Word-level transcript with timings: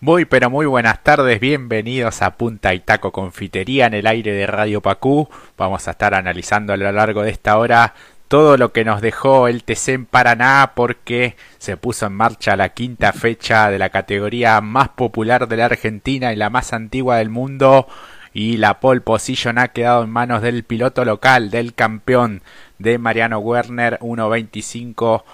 Muy 0.00 0.26
pero 0.26 0.48
muy 0.48 0.64
buenas 0.64 1.02
tardes, 1.02 1.40
bienvenidos 1.40 2.22
a 2.22 2.36
Punta 2.36 2.72
y 2.72 2.78
Taco 2.78 3.10
Confitería 3.10 3.86
en 3.86 3.94
el 3.94 4.06
aire 4.06 4.32
de 4.32 4.46
Radio 4.46 4.80
Pacú. 4.80 5.28
Vamos 5.56 5.88
a 5.88 5.90
estar 5.90 6.14
analizando 6.14 6.72
a 6.72 6.76
lo 6.76 6.92
largo 6.92 7.22
de 7.22 7.30
esta 7.30 7.58
hora 7.58 7.94
todo 8.28 8.56
lo 8.56 8.72
que 8.72 8.84
nos 8.84 9.00
dejó 9.00 9.48
el 9.48 9.64
TC 9.64 9.88
en 9.88 10.06
Paraná 10.06 10.70
porque 10.76 11.34
se 11.58 11.76
puso 11.76 12.06
en 12.06 12.12
marcha 12.12 12.54
la 12.54 12.68
quinta 12.68 13.12
fecha 13.12 13.70
de 13.70 13.80
la 13.80 13.88
categoría 13.88 14.60
más 14.60 14.90
popular 14.90 15.48
de 15.48 15.56
la 15.56 15.64
Argentina 15.64 16.32
y 16.32 16.36
la 16.36 16.48
más 16.48 16.72
antigua 16.72 17.16
del 17.16 17.30
mundo 17.30 17.88
y 18.32 18.58
la 18.58 18.78
pole 18.78 19.00
position 19.00 19.58
ha 19.58 19.68
quedado 19.68 20.04
en 20.04 20.10
manos 20.10 20.42
del 20.42 20.62
piloto 20.62 21.04
local, 21.04 21.50
del 21.50 21.74
campeón 21.74 22.42
de 22.78 22.98
Mariano 22.98 23.40
Werner 23.40 23.98
1.25 23.98 25.24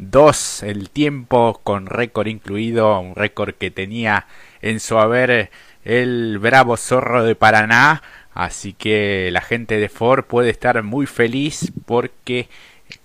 2 0.00 0.62
el 0.64 0.90
tiempo 0.90 1.60
con 1.62 1.86
récord 1.86 2.26
incluido, 2.26 2.98
un 2.98 3.14
récord 3.14 3.54
que 3.54 3.70
tenía 3.70 4.26
en 4.62 4.80
su 4.80 4.98
haber 4.98 5.50
el 5.84 6.38
bravo 6.38 6.76
zorro 6.76 7.24
de 7.24 7.34
Paraná, 7.34 8.02
así 8.32 8.72
que 8.72 9.30
la 9.32 9.40
gente 9.40 9.78
de 9.78 9.88
Ford 9.88 10.24
puede 10.24 10.50
estar 10.50 10.82
muy 10.82 11.06
feliz 11.06 11.72
porque 11.86 12.48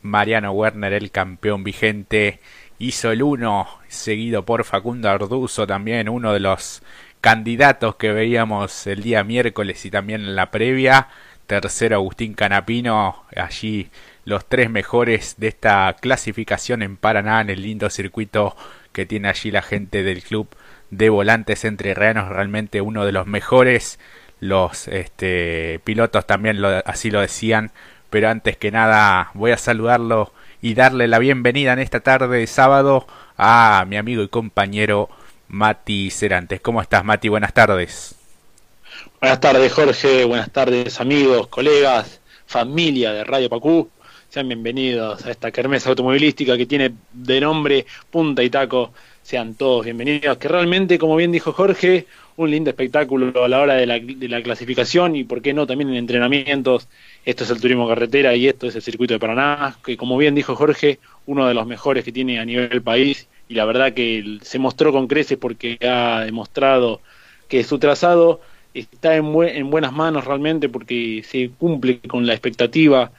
Mariano 0.01 0.51
Werner, 0.51 0.93
el 0.93 1.11
campeón 1.11 1.63
vigente, 1.63 2.39
hizo 2.79 3.11
el 3.11 3.23
1, 3.23 3.67
seguido 3.87 4.45
por 4.45 4.63
Facundo 4.63 5.09
Arduzo, 5.09 5.67
también 5.67 6.09
uno 6.09 6.33
de 6.33 6.39
los 6.39 6.81
candidatos 7.21 7.95
que 7.95 8.11
veíamos 8.11 8.87
el 8.87 9.01
día 9.03 9.23
miércoles 9.23 9.85
y 9.85 9.91
también 9.91 10.21
en 10.21 10.35
la 10.35 10.51
previa. 10.51 11.09
Tercero 11.47 11.97
Agustín 11.97 12.33
Canapino, 12.33 13.23
allí 13.35 13.89
los 14.25 14.45
tres 14.47 14.69
mejores 14.69 15.35
de 15.37 15.47
esta 15.47 15.95
clasificación 15.99 16.81
en 16.81 16.97
Paraná, 16.97 17.41
en 17.41 17.49
el 17.49 17.61
lindo 17.61 17.89
circuito 17.89 18.55
que 18.91 19.05
tiene 19.05 19.29
allí 19.29 19.51
la 19.51 19.61
gente 19.61 20.03
del 20.03 20.23
club 20.23 20.47
de 20.89 21.09
volantes 21.09 21.63
entre 21.63 21.91
entrerrianos, 21.91 22.29
realmente 22.29 22.81
uno 22.81 23.05
de 23.05 23.11
los 23.11 23.27
mejores. 23.27 23.99
Los 24.41 24.87
este, 24.89 25.79
pilotos 25.83 26.27
también 26.27 26.61
lo, 26.61 26.67
así 26.85 27.09
lo 27.09 27.21
decían, 27.21 27.71
pero 28.09 28.29
antes 28.29 28.57
que 28.57 28.71
nada 28.71 29.31
voy 29.33 29.51
a 29.51 29.57
saludarlo 29.57 30.33
y 30.61 30.73
darle 30.73 31.07
la 31.07 31.19
bienvenida 31.19 31.73
en 31.73 31.79
esta 31.79 32.01
tarde 32.01 32.39
de 32.39 32.47
sábado 32.47 33.07
a 33.37 33.85
mi 33.87 33.97
amigo 33.97 34.23
y 34.23 34.27
compañero 34.27 35.09
Mati 35.47 36.09
Cerantes. 36.11 36.59
¿Cómo 36.61 36.81
estás, 36.81 37.05
Mati? 37.05 37.29
Buenas 37.29 37.53
tardes. 37.53 38.15
Buenas 39.19 39.39
tardes, 39.39 39.71
Jorge. 39.71 40.25
Buenas 40.25 40.51
tardes, 40.51 40.99
amigos, 40.99 41.47
colegas, 41.47 42.19
familia 42.45 43.13
de 43.13 43.23
Radio 43.23 43.49
Pacú. 43.49 43.89
Sean 44.35 44.49
bienvenidos 44.49 45.25
a 45.25 45.31
esta 45.31 45.49
kermesa 45.49 45.87
automovilística 45.87 46.57
que 46.57 46.65
tiene 46.65 46.91
de 47.13 47.39
nombre 47.39 47.85
Punta 48.09 48.43
y 48.43 48.49
Taco. 48.49 48.91
Sean 49.23 49.55
todos 49.55 49.85
bienvenidos. 49.85 50.37
Que 50.39 50.49
realmente, 50.49 50.99
como 50.99 51.15
bien 51.15 51.31
dijo 51.31 51.53
Jorge, 51.53 52.05
un 52.35 52.51
lindo 52.51 52.69
espectáculo 52.69 53.45
a 53.45 53.47
la 53.47 53.61
hora 53.61 53.75
de 53.75 53.85
la, 53.85 54.43
clasificación 54.43 55.15
y, 55.15 55.23
por 55.23 55.41
qué 55.41 55.53
no, 55.53 55.65
también 55.65 55.89
en 55.91 55.95
entrenamientos. 55.95 56.89
Esto 57.23 57.45
es 57.45 57.49
el 57.49 57.61
turismo 57.61 57.87
carretera 57.87 58.35
y 58.35 58.49
esto 58.49 58.67
es 58.67 58.75
el 58.75 58.81
circuito 58.81 59.13
de 59.13 59.21
Paraná, 59.21 59.77
que, 59.85 59.95
como 59.95 60.17
bien 60.17 60.35
dijo 60.35 60.53
Jorge, 60.53 60.99
uno 61.27 61.47
de 61.47 61.53
los 61.53 61.65
mejores 61.65 62.03
que 62.03 62.11
tiene 62.11 62.37
a 62.37 62.43
nivel 62.43 62.81
país. 62.81 63.29
Y 63.47 63.53
la 63.53 63.63
verdad 63.63 63.93
que 63.93 64.39
se 64.41 64.59
mostró 64.59 64.91
con 64.91 65.07
creces 65.07 65.37
porque 65.37 65.77
ha 65.81 66.25
demostrado 66.25 66.99
que 67.47 67.63
su 67.63 67.79
trazado 67.79 68.41
está 68.73 69.15
en, 69.15 69.33
en 69.43 69.69
buenas 69.69 69.93
manos 69.93 70.25
realmente 70.25 70.67
porque 70.67 71.23
se 71.25 71.51
cumple 71.57 72.01
con 72.01 72.27
la 72.27 72.33
expectativa 72.33 73.13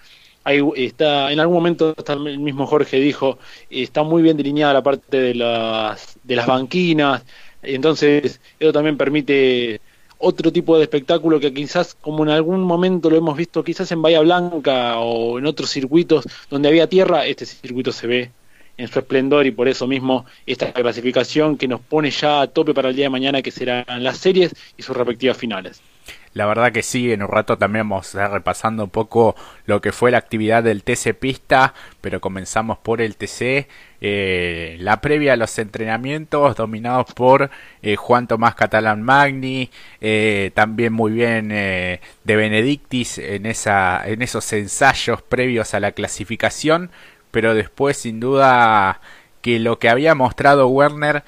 está, 0.77 1.33
en 1.33 1.41
algún 1.41 1.57
momento 1.57 1.95
el 2.09 2.39
mismo 2.39 2.67
Jorge 2.67 2.99
dijo, 2.99 3.39
está 3.71 4.03
muy 4.03 4.23
bien 4.23 4.37
delineada 4.37 4.75
la 4.75 4.83
parte 4.83 5.21
de 5.21 5.35
las, 5.35 6.19
de 6.23 6.37
las 6.37 6.47
banquinas, 6.47 7.25
entonces 7.63 8.41
eso 8.59 8.73
también 8.73 8.97
permite 8.97 9.81
otro 10.19 10.53
tipo 10.53 10.77
de 10.79 10.85
espectáculo 10.85 11.41
que 11.41 11.53
quizás 11.53 11.95
como 11.95 12.25
en 12.25 12.31
algún 12.31 12.63
momento 12.63 13.11
lo 13.11 13.17
hemos 13.17 13.37
visto 13.37 13.63
quizás 13.63 13.91
en 13.93 14.01
Bahía 14.01 14.21
Blanca 14.21 14.99
o 14.99 15.39
en 15.39 15.47
otros 15.47 15.71
circuitos 15.71 16.25
donde 16.49 16.69
había 16.69 16.89
tierra, 16.89 17.27
este 17.27 17.45
circuito 17.45 17.93
se 17.93 18.07
ve 18.07 18.31
en 18.79 18.89
su 18.89 18.99
esplendor 18.99 19.47
y 19.47 19.51
por 19.51 19.69
eso 19.69 19.87
mismo 19.87 20.27
esta 20.47 20.73
clasificación 20.73 21.57
que 21.57 21.69
nos 21.69 21.81
pone 21.81 22.11
ya 22.11 22.43
a 22.43 22.47
tope 22.47 22.75
para 22.75 22.91
el 22.91 22.97
día 22.97 23.07
de 23.07 23.11
mañana 23.11 23.43
que 23.43 23.51
serán 23.51 23.85
las 24.03 24.19
series 24.19 24.55
y 24.77 24.83
sus 24.83 24.97
respectivas 24.97 25.37
finales. 25.37 25.81
La 26.37 26.45
verdad 26.45 26.71
que 26.71 26.83
sí, 26.83 27.11
en 27.13 27.23
un 27.23 27.31
rato 27.31 27.57
también 27.57 27.89
vamos 27.89 28.15
a 28.15 28.29
repasando 28.29 28.85
un 28.85 28.91
poco 28.91 29.35
lo 29.65 29.81
que 29.81 29.91
fue 29.91 30.11
la 30.11 30.19
actividad 30.19 30.63
del 30.63 30.83
TC 30.83 31.15
Pista, 31.19 31.73
pero 32.03 32.21
comenzamos 32.21 32.77
por 32.77 33.01
el 33.01 33.17
TC. 33.17 33.69
Eh, 34.03 34.77
la 34.81 35.01
previa 35.01 35.33
a 35.33 35.37
los 35.37 35.59
entrenamientos 35.59 36.55
dominados 36.57 37.07
por 37.15 37.51
eh, 37.81 37.97
Juan 37.97 38.27
Tomás 38.27 38.55
Catalán 38.55 39.03
Magni, 39.03 39.71
eh, 40.03 40.51
también 40.53 40.93
muy 40.93 41.13
bien 41.13 41.49
de 41.49 42.01
Benedictis 42.23 43.17
en, 43.17 43.47
esa, 43.47 44.07
en 44.07 44.21
esos 44.21 44.53
ensayos 44.53 45.23
previos 45.23 45.73
a 45.73 45.81
la 45.81 45.93
clasificación, 45.93 46.91
pero 47.31 47.55
después 47.55 47.97
sin 47.97 48.21
duda 48.21 49.01
que 49.41 49.59
lo 49.59 49.79
que 49.79 49.89
había 49.89 50.15
mostrado 50.15 50.69
Werner 50.69 51.25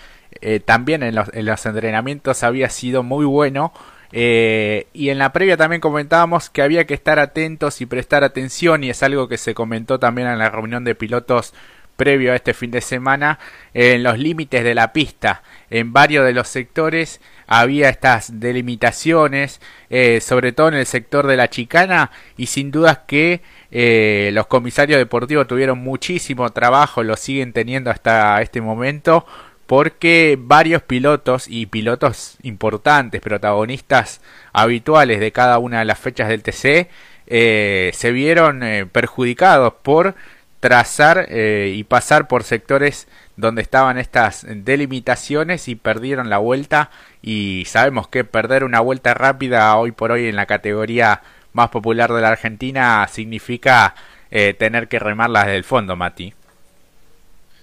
también 0.66 1.02
en 1.02 1.14
los, 1.14 1.30
en 1.32 1.46
los 1.46 1.64
entrenamientos 1.64 2.42
había 2.42 2.68
sido 2.68 3.02
muy 3.02 3.24
bueno 3.24 3.72
eh, 4.12 4.86
y 4.92 5.10
en 5.10 5.18
la 5.18 5.32
previa 5.32 5.56
también 5.56 5.80
comentábamos 5.80 6.50
que 6.50 6.62
había 6.62 6.86
que 6.86 6.94
estar 6.94 7.18
atentos 7.18 7.80
y 7.80 7.86
prestar 7.86 8.24
atención 8.24 8.84
y 8.84 8.90
es 8.90 9.02
algo 9.02 9.28
que 9.28 9.38
se 9.38 9.54
comentó 9.54 9.98
también 9.98 10.28
en 10.28 10.38
la 10.38 10.50
reunión 10.50 10.84
de 10.84 10.94
pilotos 10.94 11.54
previo 11.98 12.32
a 12.32 12.36
este 12.36 12.54
fin 12.54 12.70
de 12.70 12.80
semana 12.80 13.40
en 13.74 14.04
los 14.04 14.18
límites 14.18 14.62
de 14.62 14.74
la 14.74 14.92
pista. 14.92 15.42
En 15.68 15.92
varios 15.92 16.24
de 16.24 16.32
los 16.32 16.46
sectores 16.46 17.20
había 17.48 17.88
estas 17.88 18.38
delimitaciones, 18.38 19.60
eh, 19.90 20.20
sobre 20.20 20.52
todo 20.52 20.68
en 20.68 20.74
el 20.74 20.86
sector 20.86 21.26
de 21.26 21.36
la 21.36 21.50
chicana 21.50 22.12
y 22.36 22.46
sin 22.46 22.70
dudas 22.70 23.00
que 23.06 23.42
eh, 23.72 24.30
los 24.32 24.46
comisarios 24.46 24.98
deportivos 24.98 25.48
tuvieron 25.48 25.80
muchísimo 25.80 26.48
trabajo, 26.50 27.02
lo 27.02 27.16
siguen 27.16 27.52
teniendo 27.52 27.90
hasta 27.90 28.40
este 28.42 28.60
momento 28.60 29.26
porque 29.68 30.38
varios 30.40 30.80
pilotos 30.80 31.46
y 31.46 31.66
pilotos 31.66 32.38
importantes, 32.42 33.20
protagonistas 33.20 34.22
habituales 34.54 35.20
de 35.20 35.30
cada 35.30 35.58
una 35.58 35.80
de 35.80 35.84
las 35.84 35.98
fechas 35.98 36.28
del 36.28 36.42
TC, 36.42 36.88
eh, 37.26 37.90
se 37.92 38.10
vieron 38.10 38.62
eh, 38.62 38.86
perjudicados 38.86 39.74
por 39.82 40.14
trazar 40.60 41.26
eh, 41.28 41.74
y 41.76 41.84
pasar 41.84 42.28
por 42.28 42.44
sectores 42.44 43.08
donde 43.36 43.60
estaban 43.60 43.98
estas 43.98 44.46
delimitaciones 44.48 45.68
y 45.68 45.74
perdieron 45.74 46.30
la 46.30 46.38
vuelta 46.38 46.90
y 47.20 47.64
sabemos 47.66 48.08
que 48.08 48.24
perder 48.24 48.64
una 48.64 48.80
vuelta 48.80 49.12
rápida 49.12 49.76
hoy 49.76 49.92
por 49.92 50.12
hoy 50.12 50.28
en 50.28 50.36
la 50.36 50.46
categoría 50.46 51.20
más 51.52 51.68
popular 51.68 52.10
de 52.10 52.22
la 52.22 52.30
Argentina 52.30 53.06
significa 53.06 53.94
tener 54.30 54.88
que 54.88 54.98
remarla 54.98 55.40
desde 55.44 55.56
el 55.56 55.64
fondo, 55.64 55.96
Mati. 55.96 56.37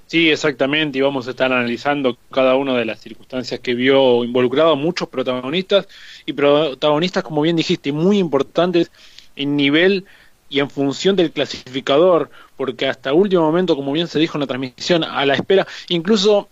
Sí, 0.08 0.30
exactamente, 0.30 1.00
y 1.00 1.02
vamos 1.02 1.28
a 1.28 1.32
estar 1.32 1.52
analizando 1.52 2.16
cada 2.32 2.56
una 2.56 2.78
de 2.78 2.86
las 2.86 3.02
circunstancias 3.02 3.60
que 3.60 3.74
vio 3.74 4.24
involucrado 4.24 4.76
muchos 4.76 5.10
protagonistas 5.10 5.88
y 6.28 6.34
protagonistas, 6.34 7.24
como 7.24 7.42
bien 7.42 7.56
dijiste, 7.56 7.92
muy 7.92 8.20
importantes 8.20 8.92
en 9.36 9.56
nivel 9.58 10.06
y 10.48 10.60
en 10.60 10.70
función 10.70 11.16
del 11.16 11.32
clasificador, 11.32 12.30
porque 12.56 12.88
hasta 12.88 13.14
último 13.14 13.42
momento, 13.42 13.76
como 13.76 13.92
bien 13.94 14.08
se 14.08 14.20
dijo 14.20 14.38
en 14.38 14.42
la 14.42 14.48
transmisión, 14.48 15.04
a 15.04 15.26
la 15.26 15.34
espera, 15.34 15.66
incluso 15.90 16.50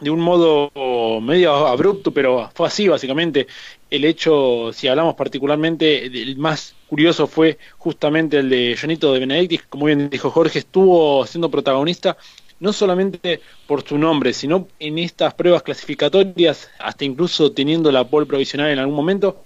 de 0.00 0.10
un 0.10 0.20
modo 0.20 1.20
medio 1.20 1.52
abrupto, 1.68 2.10
pero 2.10 2.50
fue 2.54 2.66
así 2.66 2.88
básicamente. 2.88 3.46
El 3.88 4.04
hecho, 4.04 4.72
si 4.72 4.88
hablamos 4.88 5.14
particularmente, 5.14 6.06
el 6.06 6.36
más 6.38 6.74
curioso 6.88 7.26
fue 7.26 7.58
justamente 7.78 8.38
el 8.38 8.50
de 8.50 8.76
Jonito 8.80 9.12
de 9.12 9.20
Benedictis, 9.20 9.62
como 9.68 9.86
bien 9.86 10.10
dijo 10.10 10.30
Jorge, 10.30 10.60
estuvo 10.60 11.24
siendo 11.26 11.50
protagonista 11.50 12.16
no 12.60 12.72
solamente 12.72 13.40
por 13.66 13.82
su 13.82 13.98
nombre, 13.98 14.32
sino 14.32 14.68
en 14.78 14.98
estas 14.98 15.34
pruebas 15.34 15.62
clasificatorias, 15.62 16.70
hasta 16.78 17.04
incluso 17.04 17.52
teniendo 17.52 17.90
la 17.90 18.04
pole 18.04 18.26
provisional 18.26 18.70
en 18.70 18.78
algún 18.78 18.94
momento, 18.94 19.44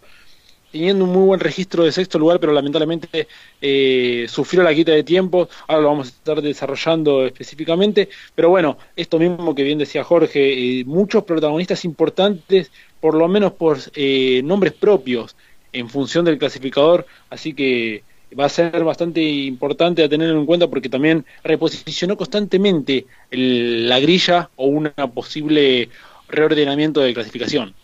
teniendo 0.71 1.05
un 1.05 1.13
muy 1.13 1.27
buen 1.27 1.39
registro 1.39 1.85
de 1.85 1.93
sexto 1.93 2.19
lugar, 2.19 2.41
pero 2.41 2.53
lamentablemente 2.53 3.29
eh, 3.61 4.27
sufrió 4.29 4.65
la 4.65 4.75
quita 4.75 4.91
de 4.91 5.05
tiempo, 5.05 5.49
ahora 5.69 5.83
lo 5.83 5.89
vamos 5.89 6.09
a 6.09 6.11
estar 6.11 6.43
desarrollando 6.43 7.25
específicamente, 7.25 8.09
pero 8.35 8.51
bueno, 8.51 8.77
esto 8.97 9.21
mismo 9.21 9.55
que 9.55 9.63
bien 9.63 9.79
decía 9.79 10.03
Jorge, 10.03 10.81
eh, 10.81 10.85
muchos 10.85 11.23
protagonistas 11.23 11.85
importantes, 11.85 12.73
por 13.01 13.15
lo 13.15 13.29
menos 13.29 13.53
por 13.53 13.79
eh, 13.95 14.43
nombres 14.43 14.73
propios, 14.73 15.37
en 15.73 15.89
función 15.89 16.25
del 16.25 16.39
clasificador, 16.39 17.07
así 17.31 17.55
que 17.55 18.03
va 18.39 18.47
a 18.47 18.49
ser 18.49 18.83
bastante 18.85 19.23
importante 19.23 20.03
a 20.03 20.09
tener 20.09 20.31
en 20.31 20.47
cuenta 20.47 20.69
porque 20.69 20.89
también 20.89 21.25
reposicionó 21.43 22.17
constantemente 22.17 23.07
la 23.31 23.99
grilla 24.01 24.51
o 24.57 24.67
un 24.67 24.93
posible 25.15 25.89
reordenamiento 26.29 27.01
de 27.01 27.15
clasificación. 27.15 27.75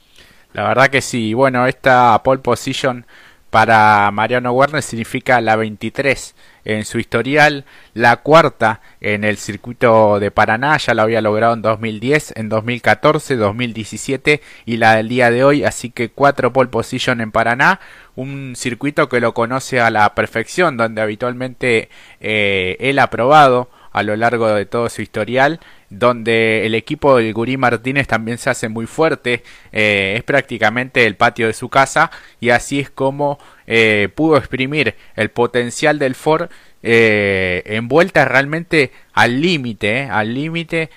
La 0.52 0.66
verdad 0.68 0.88
que 0.88 1.00
sí, 1.00 1.32
bueno, 1.34 1.66
esta 1.66 2.20
pole 2.24 2.40
position 2.40 3.06
para 3.50 4.10
Mariano 4.12 4.52
Werner 4.52 4.82
significa 4.82 5.40
la 5.40 5.56
23 5.56 6.34
en 6.64 6.84
su 6.84 6.98
historial, 6.98 7.64
la 7.94 8.18
cuarta 8.18 8.80
en 9.00 9.24
el 9.24 9.38
circuito 9.38 10.20
de 10.20 10.30
Paraná, 10.30 10.76
ya 10.76 10.94
lo 10.94 11.02
había 11.02 11.20
logrado 11.20 11.54
en 11.54 11.62
2010, 11.62 12.34
en 12.36 12.48
2014, 12.48 13.36
2017 13.36 14.40
y 14.66 14.76
la 14.76 14.96
del 14.96 15.08
día 15.08 15.30
de 15.30 15.42
hoy, 15.42 15.64
así 15.64 15.90
que 15.90 16.10
cuatro 16.10 16.52
pole 16.52 16.70
position 16.70 17.20
en 17.20 17.32
Paraná, 17.32 17.80
un 18.14 18.54
circuito 18.56 19.08
que 19.08 19.20
lo 19.20 19.34
conoce 19.34 19.80
a 19.80 19.90
la 19.90 20.14
perfección, 20.14 20.76
donde 20.76 21.02
habitualmente 21.02 21.88
eh, 22.20 22.76
él 22.78 22.98
ha 22.98 23.10
probado 23.10 23.70
a 23.92 24.02
lo 24.02 24.16
largo 24.16 24.48
de 24.48 24.66
todo 24.66 24.88
su 24.88 25.02
historial 25.02 25.60
donde 25.90 26.64
el 26.66 26.74
equipo 26.76 27.16
del 27.16 27.34
Gurí 27.34 27.56
Martínez 27.56 28.06
también 28.06 28.38
se 28.38 28.48
hace 28.48 28.68
muy 28.68 28.86
fuerte, 28.86 29.42
eh, 29.72 30.14
es 30.16 30.22
prácticamente 30.22 31.04
el 31.04 31.16
patio 31.16 31.48
de 31.48 31.52
su 31.52 31.68
casa 31.68 32.10
y 32.38 32.50
así 32.50 32.78
es 32.78 32.90
como 32.90 33.38
eh, 33.66 34.08
pudo 34.14 34.36
exprimir 34.36 34.94
el 35.16 35.30
potencial 35.30 35.98
del 35.98 36.14
Ford 36.14 36.48
eh, 36.82 37.62
en 37.66 37.88
vuelta 37.88 38.24
realmente 38.24 38.92
al 39.12 39.40
límite, 39.40 40.04
al 40.04 40.32
límite, 40.32 40.90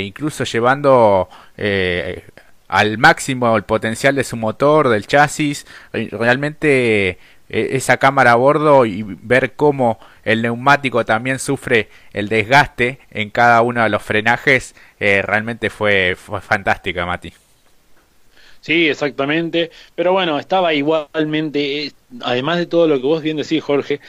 incluso 0.00 0.44
llevando 0.44 1.28
al 2.68 2.98
máximo 2.98 3.56
el 3.56 3.64
potencial 3.64 4.14
de 4.14 4.24
su 4.24 4.36
motor, 4.36 4.88
del 4.88 5.06
chasis, 5.06 5.66
realmente 5.92 7.18
esa 7.48 7.96
cámara 7.96 8.32
a 8.32 8.36
bordo 8.36 8.84
y 8.84 9.02
ver 9.02 9.54
cómo 9.54 9.98
el 10.24 10.42
neumático 10.42 11.04
también 11.04 11.38
sufre 11.38 11.88
el 12.12 12.28
desgaste 12.28 12.98
en 13.10 13.30
cada 13.30 13.62
uno 13.62 13.82
de 13.82 13.88
los 13.88 14.02
frenajes, 14.02 14.74
eh, 15.00 15.22
realmente 15.22 15.70
fue, 15.70 16.16
fue 16.16 16.40
fantástica, 16.40 17.06
Mati. 17.06 17.32
Sí, 18.60 18.88
exactamente. 18.88 19.70
Pero 19.94 20.12
bueno, 20.12 20.38
estaba 20.38 20.74
igualmente, 20.74 21.86
eh, 21.86 21.92
además 22.22 22.58
de 22.58 22.66
todo 22.66 22.86
lo 22.86 22.96
que 22.96 23.06
vos 23.06 23.22
bien 23.22 23.36
decís, 23.36 23.62
Jorge, 23.62 24.00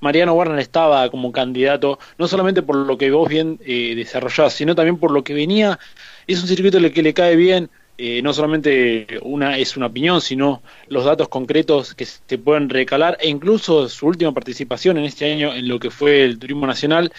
Mariano 0.00 0.34
Warner 0.34 0.58
estaba 0.58 1.08
como 1.10 1.32
candidato, 1.32 1.98
no 2.18 2.28
solamente 2.28 2.62
por 2.62 2.76
lo 2.76 2.98
que 2.98 3.10
vos 3.10 3.28
bien 3.28 3.58
eh, 3.64 3.94
desarrollás, 3.96 4.52
sino 4.52 4.74
también 4.74 4.98
por 4.98 5.10
lo 5.10 5.24
que 5.24 5.34
venía. 5.34 5.78
Es 6.26 6.40
un 6.42 6.48
circuito 6.48 6.78
que 6.92 7.02
le 7.02 7.14
cae 7.14 7.36
bien, 7.36 7.70
eh, 7.96 8.22
no 8.22 8.32
solamente 8.32 9.06
una 9.22 9.56
es 9.58 9.76
una 9.76 9.86
opinión, 9.86 10.20
sino 10.20 10.62
los 10.88 11.04
datos 11.04 11.28
concretos 11.28 11.94
que 11.94 12.04
se 12.04 12.38
pueden 12.38 12.68
recalar 12.68 13.16
e 13.20 13.28
incluso 13.28 13.88
su 13.88 14.06
última 14.06 14.32
participación 14.32 14.98
en 14.98 15.04
este 15.04 15.32
año 15.32 15.54
en 15.54 15.68
lo 15.68 15.78
que 15.78 15.90
fue 15.90 16.24
el 16.24 16.38
turismo 16.38 16.66
nacional 16.66 17.12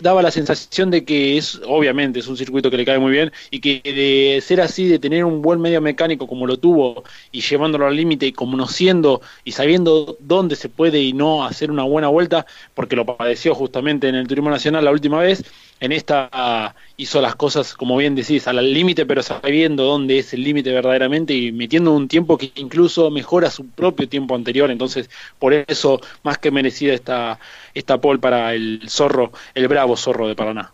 daba 0.00 0.22
la 0.22 0.30
sensación 0.30 0.90
de 0.90 1.04
que 1.04 1.36
es 1.36 1.60
obviamente 1.66 2.20
es 2.20 2.28
un 2.28 2.36
circuito 2.36 2.70
que 2.70 2.76
le 2.76 2.84
cae 2.84 2.98
muy 2.98 3.12
bien 3.12 3.32
y 3.50 3.60
que 3.60 3.80
de 3.84 4.40
ser 4.40 4.60
así 4.60 4.86
de 4.86 4.98
tener 4.98 5.24
un 5.24 5.42
buen 5.42 5.60
medio 5.60 5.80
mecánico 5.80 6.26
como 6.26 6.46
lo 6.46 6.56
tuvo 6.58 7.04
y 7.30 7.40
llevándolo 7.40 7.86
al 7.86 7.96
límite 7.96 8.26
y 8.26 8.32
conociendo 8.32 9.20
y 9.44 9.52
sabiendo 9.52 10.16
dónde 10.20 10.56
se 10.56 10.68
puede 10.68 11.00
y 11.00 11.12
no 11.12 11.44
hacer 11.44 11.70
una 11.70 11.82
buena 11.84 12.08
vuelta 12.08 12.46
porque 12.74 12.96
lo 12.96 13.04
padeció 13.04 13.54
justamente 13.54 14.08
en 14.08 14.14
el 14.14 14.28
turismo 14.28 14.50
nacional 14.50 14.84
la 14.84 14.92
última 14.92 15.20
vez 15.20 15.44
en 15.80 15.90
esta 15.90 16.74
hizo 16.96 17.20
las 17.20 17.34
cosas, 17.34 17.74
como 17.74 17.96
bien 17.96 18.14
decís, 18.14 18.46
al 18.46 18.72
límite, 18.72 19.04
pero 19.04 19.22
sabiendo 19.22 19.82
dónde 19.82 20.20
es 20.20 20.32
el 20.32 20.44
límite 20.44 20.70
verdaderamente 20.70 21.34
y 21.34 21.50
metiendo 21.50 21.92
un 21.92 22.06
tiempo 22.06 22.38
que 22.38 22.52
incluso 22.54 23.10
mejora 23.10 23.50
su 23.50 23.66
propio 23.66 24.08
tiempo 24.08 24.36
anterior. 24.36 24.70
Entonces, 24.70 25.10
por 25.40 25.52
eso, 25.52 26.00
más 26.22 26.38
que 26.38 26.52
merecida 26.52 26.94
esta, 26.94 27.40
esta 27.74 28.00
pole 28.00 28.20
para 28.20 28.54
el 28.54 28.82
zorro, 28.88 29.32
el 29.54 29.66
bravo 29.72 29.96
zorro 29.96 30.28
de 30.28 30.36
Paraná. 30.36 30.72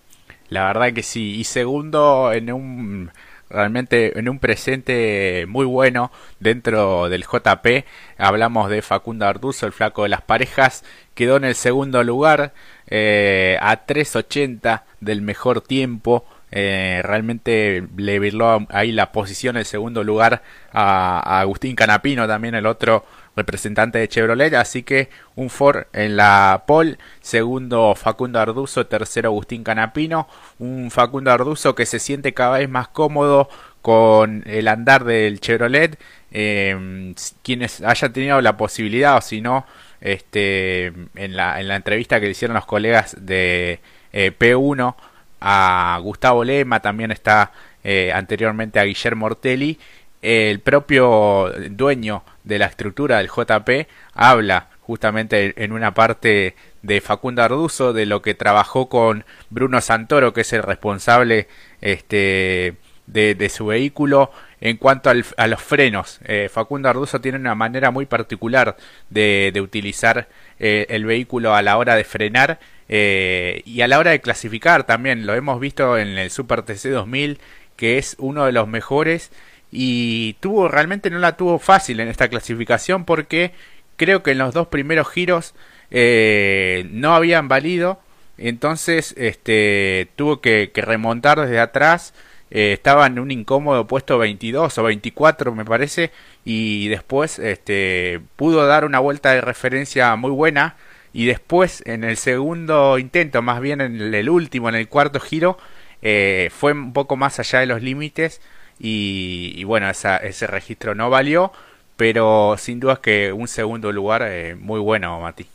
La 0.49 0.65
verdad 0.65 0.93
que 0.93 1.03
sí. 1.03 1.37
Y 1.37 1.45
segundo, 1.45 2.33
en 2.33 2.53
un 2.53 3.11
realmente 3.50 4.19
en 4.19 4.29
un 4.29 4.39
presente 4.39 5.47
muy 5.49 5.65
bueno 5.67 6.11
dentro 6.41 7.09
del 7.09 7.25
JP. 7.25 7.85
Hablamos 8.19 8.69
de 8.71 8.83
Facundo 8.83 9.27
Arduzo, 9.27 9.67
el 9.67 9.73
flaco 9.73 10.03
de 10.03 10.11
las 10.11 10.23
parejas, 10.23 10.85
quedó 11.15 11.37
en 11.37 11.45
el 11.45 11.55
segundo 11.55 12.03
lugar 12.03 12.53
eh, 12.89 13.56
a 13.61 13.87
3.80 13.87 14.83
del 15.00 15.23
mejor 15.23 15.61
tiempo. 15.61 16.25
Eh, 16.50 17.03
realmente 17.05 17.87
le 17.97 18.19
virló 18.19 18.67
ahí 18.71 18.91
la 18.91 19.12
posición 19.12 19.59
el 19.59 19.67
segundo 19.67 20.03
lugar 20.03 20.43
a, 20.73 21.41
Agustín 21.41 21.77
Canapino, 21.77 22.27
también 22.27 22.55
el 22.55 22.67
otro 22.67 23.05
representante 23.36 23.98
de 23.98 24.08
Chevrolet. 24.08 24.54
Así 24.54 24.82
que 24.82 25.10
un 25.36 25.50
Ford 25.50 25.86
en 25.92 26.16
la 26.16 26.64
pole, 26.66 26.98
segundo 27.20 27.94
Facundo 27.94 28.40
Arduzo, 28.40 28.86
tercero 28.86 29.28
Agustín 29.28 29.64
Canapino. 29.64 30.28
Un 30.58 30.90
Facundo 30.90 31.30
Arduzo 31.30 31.75
que 31.75 31.86
se 31.86 31.98
siente 31.98 32.34
cada 32.34 32.58
vez 32.58 32.69
más 32.69 32.88
cómodo 32.88 33.48
con 33.82 34.42
el 34.46 34.69
andar 34.69 35.04
del 35.04 35.40
Chevrolet. 35.40 35.98
Eh, 36.30 37.14
quienes 37.42 37.80
hayan 37.80 38.12
tenido 38.12 38.40
la 38.40 38.56
posibilidad 38.56 39.16
o 39.16 39.20
si 39.20 39.40
no 39.40 39.64
este, 40.00 40.86
en, 40.86 41.36
la, 41.36 41.60
en 41.60 41.69
la 41.69 41.76
entrevista 41.76 42.20
que 42.20 42.26
le 42.26 42.32
hicieron 42.32 42.54
los 42.54 42.66
colegas 42.66 43.16
de 43.20 43.80
eh, 44.12 44.32
P1 44.38 44.94
a 45.40 45.98
Gustavo 46.02 46.44
Lema, 46.44 46.80
también 46.80 47.10
está 47.10 47.52
eh, 47.84 48.12
anteriormente 48.12 48.80
a 48.80 48.84
Guillermo 48.84 49.26
Ortelli, 49.26 49.78
el 50.20 50.60
propio 50.60 51.52
dueño 51.70 52.25
de 52.49 52.59
la 52.59 52.67
estructura 52.67 53.19
del 53.19 53.29
JP 53.29 53.87
habla 54.15 54.71
justamente 54.81 55.53
en 55.62 55.73
una 55.73 55.93
parte 55.93 56.56
de 56.83 57.00
Facundo 57.03 57.43
Arduzo 57.43 57.93
de 57.93 58.06
lo 58.06 58.23
que 58.23 58.35
trabajó 58.35 58.89
con 58.89 59.25
Bruno 59.50 59.83
Santoro 59.83 60.33
que 60.33 60.41
es 60.41 60.53
el 60.55 60.62
responsable 60.62 61.47
este 61.83 62.75
de, 63.06 63.49
su 63.49 63.67
vehículo 63.67 64.31
en 64.61 64.77
cuanto 64.77 65.11
a 65.11 65.47
los 65.47 65.62
frenos. 65.62 66.21
Eh, 66.25 66.49
Facundo 66.50 66.89
Arduzo 66.89 67.21
tiene 67.21 67.39
una 67.39 67.55
manera 67.55 67.91
muy 67.91 68.06
particular 68.06 68.77
de, 69.11 69.53
utilizar 69.62 70.29
eh, 70.59 70.87
el 70.89 71.05
vehículo 71.05 71.55
a 71.55 71.62
la 71.62 71.77
hora 71.77 71.97
de 71.97 72.05
frenar 72.05 72.59
eh, 72.89 73.62
y 73.65 73.83
a 73.83 73.89
la 73.89 73.99
hora 73.99 74.11
de 74.11 74.21
clasificar 74.21 74.85
también. 74.85 75.27
Lo 75.27 75.35
hemos 75.35 75.61
visto 75.61 75.99
en 75.99 76.19
el 76.19 76.31
Super 76.31 76.62
TC 76.62 76.91
2000 76.91 77.39
que 77.77 77.99
es 77.99 78.17
uno 78.19 78.45
de 78.45 78.53
los 78.53 78.67
mejores 78.67 79.31
y 79.70 80.35
tuvo 80.41 80.69
realmente 80.69 81.11
no 81.11 81.19
la 81.19 81.37
tuvo 81.37 81.59
fácil 81.59 82.00
en 82.00 82.09
esta 82.09 82.29
clasificación 82.29 83.05
porque 83.05 83.53
creo 83.97 84.23
que 84.23 84.32
en 84.32 84.38
los 84.38 84.55
dos 84.55 84.69
primeros 84.69 85.09
giros 85.11 85.55
no 85.91 87.15
habían 87.15 87.49
valido. 87.49 88.00
Entonces 88.38 89.15
este 89.19 90.09
tuvo 90.17 90.41
que 90.41 90.70
remontar 90.75 91.41
desde 91.41 91.61
atrás. 91.61 92.15
Eh, 92.50 92.73
estaba 92.73 93.06
en 93.06 93.19
un 93.19 93.31
incómodo 93.31 93.87
puesto 93.87 94.17
22 94.17 94.79
o 94.79 94.82
24 94.82 95.55
me 95.55 95.67
parece 95.67 96.12
y 96.47 96.88
después 96.88 97.38
este 97.38 98.21
pudo 98.37 98.67
dar 98.67 98.87
una 98.87 99.00
vuelta 99.00 99.32
de 99.32 99.41
referencia 99.41 100.14
muy 100.17 100.31
buena. 100.31 100.76
Y 101.12 101.26
después 101.26 101.82
en 101.87 102.05
el 102.05 102.17
segundo 102.17 102.99
intento 102.99 103.43
más 103.43 103.61
bien 103.61 103.81
en 103.81 104.14
el 104.14 104.31
último 104.31 104.69
en 104.69 104.76
el 104.76 104.88
cuarto 104.88 105.21
giro 105.21 105.59
eh, 106.03 106.50
fue 106.55 106.73
un 106.73 106.93
poco 106.93 107.17
más 107.17 107.38
allá 107.38 107.61
de 107.61 107.67
los 107.67 107.82
límites 107.82 108.41
y, 108.80 109.64
bueno 109.64 109.88
ese 109.90 110.46
registro 110.46 110.94
no 110.94 111.11
valió 111.11 111.52
pero 111.97 112.56
sin 112.58 112.80
duda 112.80 113.00
que 113.02 113.32
un 113.32 113.49
segundo 113.49 113.90
lugar 113.92 114.23
eh, 114.25 114.54
muy 114.54 114.80
bueno 114.80 115.20
Mati 115.20 115.47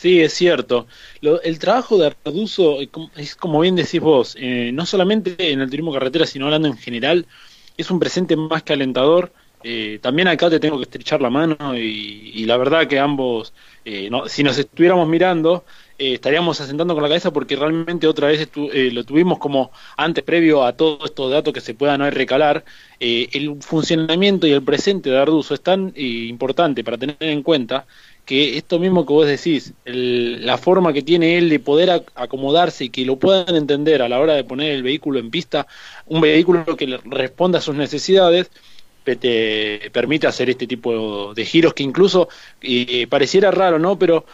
Sí, 0.00 0.20
es 0.20 0.32
cierto. 0.32 0.86
el 1.42 1.58
trabajo 1.58 1.98
de 1.98 2.14
Arduzo 2.24 2.80
eh, 2.80 2.88
es 3.16 3.34
como 3.34 3.58
bien 3.58 3.74
decís 3.74 4.00
vos, 4.00 4.36
eh, 4.38 4.70
no 4.72 4.86
solamente 4.86 5.50
en 5.50 5.60
el 5.60 5.68
turismo 5.68 5.92
carretera, 5.92 6.24
sino 6.24 6.44
hablando 6.44 6.68
en 6.68 6.76
general, 6.78 7.26
es 7.76 7.90
un 7.90 7.98
presente 7.98 8.36
más 8.36 8.62
que 8.62 8.74
alentador. 8.74 9.32
Eh, 9.64 9.98
también 10.00 10.28
acá 10.28 10.48
te 10.50 10.60
tengo 10.60 10.76
que 10.76 10.84
estrechar 10.84 11.20
la 11.20 11.30
mano 11.30 11.56
y, 11.76 12.44
la 12.46 12.56
verdad 12.56 12.86
que 12.86 13.00
ambos, 13.00 13.52
si 14.28 14.42
nos 14.44 14.56
estuviéramos 14.58 15.08
mirando, 15.08 15.64
estaríamos 15.98 16.60
asentando 16.60 16.94
con 16.94 17.02
la 17.02 17.08
cabeza 17.08 17.32
porque 17.32 17.56
realmente 17.56 18.06
otra 18.06 18.28
vez 18.28 18.48
lo 18.54 19.04
tuvimos 19.04 19.38
como 19.38 19.70
antes, 19.96 20.24
previo 20.24 20.64
a 20.64 20.72
todos 20.74 21.10
estos 21.10 21.30
datos 21.30 21.52
que 21.52 21.60
se 21.60 21.74
puedan 21.74 22.00
recalar, 22.12 22.64
el 23.00 23.56
funcionamiento 23.60 24.46
y 24.46 24.52
el 24.52 24.62
presente 24.62 25.10
de 25.10 25.18
Arduzo 25.18 25.54
es 25.54 25.60
tan 25.60 25.92
importante 25.96 26.84
para 26.84 26.98
tener 26.98 27.16
en 27.20 27.42
cuenta 27.42 27.86
que 28.28 28.58
esto 28.58 28.78
mismo 28.78 29.06
que 29.06 29.12
vos 29.14 29.26
decís, 29.26 29.72
la 29.86 30.58
forma 30.58 30.92
que 30.92 31.00
tiene 31.00 31.38
él 31.38 31.48
de 31.48 31.60
poder 31.60 32.04
acomodarse 32.14 32.84
y 32.84 32.90
que 32.90 33.06
lo 33.06 33.16
puedan 33.16 33.56
entender 33.56 34.02
a 34.02 34.08
la 34.10 34.20
hora 34.20 34.34
de 34.34 34.44
poner 34.44 34.72
el 34.72 34.82
vehículo 34.82 35.18
en 35.18 35.30
pista, 35.30 35.66
un 36.04 36.20
vehículo 36.20 36.76
que 36.76 36.86
le 36.86 36.98
responda 37.04 37.58
a 37.58 37.62
sus 37.62 37.74
necesidades, 37.74 38.50
te 39.16 39.90
permite 39.92 40.26
hacer 40.26 40.50
este 40.50 40.66
tipo 40.66 41.32
de 41.32 41.44
giros 41.46 41.72
que 41.72 41.82
incluso 41.82 42.28
eh, 42.60 43.06
pareciera 43.08 43.50
raro, 43.50 43.78
¿no? 43.78 43.98
Pero 43.98 44.26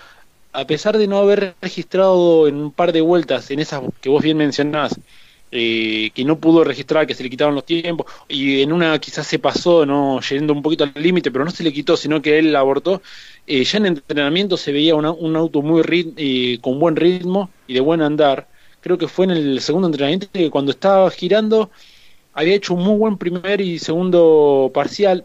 a 0.54 0.66
pesar 0.66 0.96
de 0.96 1.06
no 1.08 1.18
haber 1.18 1.56
registrado 1.60 2.46
en 2.48 2.56
un 2.56 2.70
par 2.70 2.92
de 2.92 3.00
vueltas 3.00 3.50
en 3.50 3.58
esas 3.60 3.82
que 4.00 4.08
vos 4.08 4.22
bien 4.22 4.36
mencionás, 4.36 4.98
eh, 5.50 6.10
que 6.14 6.24
no 6.24 6.38
pudo 6.38 6.64
registrar, 6.64 7.06
que 7.06 7.14
se 7.14 7.24
le 7.24 7.30
quitaban 7.30 7.54
los 7.54 7.66
tiempos, 7.66 8.06
y 8.28 8.62
en 8.62 8.72
una 8.72 8.98
quizás 9.00 9.26
se 9.26 9.38
pasó, 9.38 9.84
no 9.84 10.20
yendo 10.20 10.52
un 10.52 10.62
poquito 10.62 10.84
al 10.84 10.92
límite, 10.94 11.30
pero 11.30 11.44
no 11.44 11.50
se 11.50 11.64
le 11.64 11.72
quitó, 11.72 11.96
sino 11.96 12.22
que 12.22 12.38
él 12.38 12.52
la 12.52 12.60
abortó. 12.60 13.02
Eh, 13.46 13.64
ya 13.64 13.78
en 13.78 13.86
entrenamiento 13.86 14.56
se 14.56 14.72
veía 14.72 14.94
un 14.94 15.36
auto 15.36 15.60
muy 15.62 15.82
eh, 16.16 16.58
con 16.60 16.78
buen 16.78 16.96
ritmo 16.96 17.50
y 17.66 17.74
de 17.74 17.80
buen 17.80 18.00
andar. 18.02 18.48
Creo 18.80 18.96
que 18.98 19.08
fue 19.08 19.24
en 19.26 19.32
el 19.32 19.60
segundo 19.60 19.88
entrenamiento 19.88 20.28
que 20.32 20.50
cuando 20.50 20.70
estaba 20.72 21.10
girando 21.10 21.70
había 22.32 22.54
hecho 22.54 22.74
un 22.74 22.84
muy 22.84 22.96
buen 22.96 23.18
primer 23.18 23.60
y 23.60 23.78
segundo 23.78 24.70
parcial. 24.74 25.24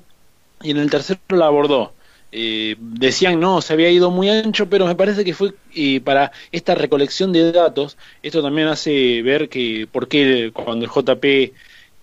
y 0.64 0.72
en 0.72 0.78
el 0.78 0.90
tercero 0.90 1.20
la 1.30 1.48
abordó. 1.48 1.94
Eh, 2.32 2.76
decían 2.80 3.40
no, 3.40 3.60
se 3.62 3.74
había 3.74 3.90
ido 3.90 4.12
muy 4.12 4.30
ancho, 4.30 4.70
pero 4.70 4.86
me 4.86 4.96
parece 4.96 5.26
que 5.26 5.34
fue 5.34 5.54
y 5.74 6.00
para 6.00 6.32
esta 6.52 6.76
recolección 6.76 7.34
de 7.34 7.52
datos, 7.52 7.98
esto 8.22 8.44
también 8.44 8.68
hace 8.68 9.24
ver 9.24 9.50
que 9.50 9.88
por 9.92 10.08
qué 10.08 10.52
cuando 10.54 10.86
el 10.86 10.92
JP 10.92 11.54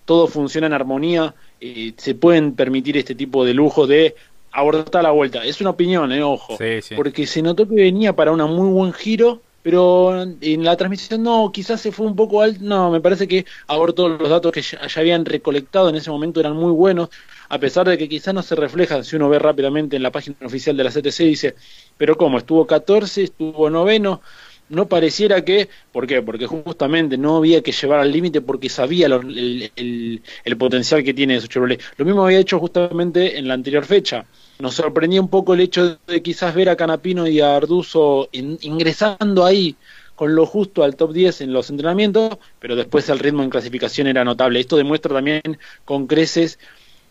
todo 0.04 0.26
funciona 0.26 0.66
en 0.66 0.72
armonía, 0.72 1.34
eh, 1.60 1.92
se 1.96 2.14
pueden 2.14 2.54
permitir 2.54 2.96
este 2.96 3.14
tipo 3.14 3.44
de 3.44 3.54
lujos 3.54 3.88
de 3.88 4.16
abortar 4.50 5.02
la 5.02 5.10
vuelta. 5.10 5.44
Es 5.44 5.60
una 5.60 5.70
opinión, 5.70 6.10
eh, 6.12 6.22
ojo, 6.22 6.56
porque 6.96 7.26
se 7.26 7.42
notó 7.42 7.68
que 7.68 7.74
venía 7.74 8.14
para 8.14 8.32
un 8.32 8.40
muy 8.54 8.68
buen 8.68 8.92
giro, 8.92 9.42
pero 9.62 10.22
en 10.22 10.64
la 10.64 10.76
transmisión 10.76 11.22
no, 11.22 11.50
quizás 11.52 11.80
se 11.80 11.92
fue 11.92 12.06
un 12.06 12.16
poco 12.16 12.40
alto, 12.40 12.60
no, 12.62 12.90
me 12.90 13.00
parece 13.00 13.28
que 13.28 13.44
abortó 13.66 14.08
los 14.08 14.28
datos 14.28 14.52
que 14.52 14.62
ya, 14.62 14.86
ya 14.86 15.00
habían 15.00 15.24
recolectado 15.24 15.88
en 15.88 15.96
ese 15.96 16.10
momento 16.10 16.40
eran 16.40 16.56
muy 16.56 16.72
buenos, 16.72 17.10
a 17.48 17.58
pesar 17.58 17.88
de 17.88 17.98
que 17.98 18.08
quizás 18.08 18.34
no 18.34 18.42
se 18.42 18.54
reflejan, 18.54 19.04
si 19.04 19.16
uno 19.16 19.28
ve 19.28 19.38
rápidamente 19.38 19.96
en 19.96 20.02
la 20.02 20.10
página 20.10 20.36
oficial 20.44 20.76
de 20.76 20.84
la 20.84 20.90
CTC, 20.90 21.18
dice, 21.24 21.54
pero 21.96 22.16
como 22.16 22.38
estuvo 22.38 22.66
14, 22.66 23.24
estuvo 23.24 23.70
noveno, 23.70 24.20
no 24.68 24.88
pareciera 24.88 25.44
que, 25.44 25.68
¿por 25.92 26.06
qué? 26.06 26.22
Porque 26.22 26.46
justamente 26.46 27.16
no 27.16 27.36
había 27.36 27.62
que 27.62 27.72
llevar 27.72 28.00
al 28.00 28.10
límite 28.10 28.40
porque 28.40 28.68
sabía 28.68 29.06
el, 29.06 29.70
el, 29.76 30.56
potencial 30.56 31.04
que 31.04 31.14
tiene 31.14 31.40
su 31.40 31.46
Chevrolet. 31.46 31.80
Lo 31.96 32.04
mismo 32.04 32.24
había 32.24 32.40
hecho 32.40 32.58
justamente 32.58 33.38
en 33.38 33.46
la 33.46 33.54
anterior 33.54 33.84
fecha. 33.84 34.26
Nos 34.58 34.74
sorprendía 34.74 35.20
un 35.20 35.28
poco 35.28 35.54
el 35.54 35.60
hecho 35.60 35.98
de 36.06 36.22
quizás 36.22 36.54
ver 36.54 36.68
a 36.68 36.76
Canapino 36.76 37.28
y 37.28 37.40
a 37.40 37.56
Arduzo 37.56 38.28
ingresando 38.32 39.44
ahí 39.44 39.76
con 40.16 40.34
lo 40.34 40.46
justo 40.46 40.82
al 40.82 40.96
top 40.96 41.12
10 41.12 41.42
en 41.42 41.52
los 41.52 41.68
entrenamientos, 41.68 42.38
pero 42.58 42.74
después 42.74 43.08
el 43.10 43.18
ritmo 43.18 43.42
en 43.42 43.50
clasificación 43.50 44.06
era 44.06 44.24
notable. 44.24 44.58
Esto 44.58 44.76
demuestra 44.76 45.14
también 45.14 45.42
con 45.84 46.06
creces 46.06 46.58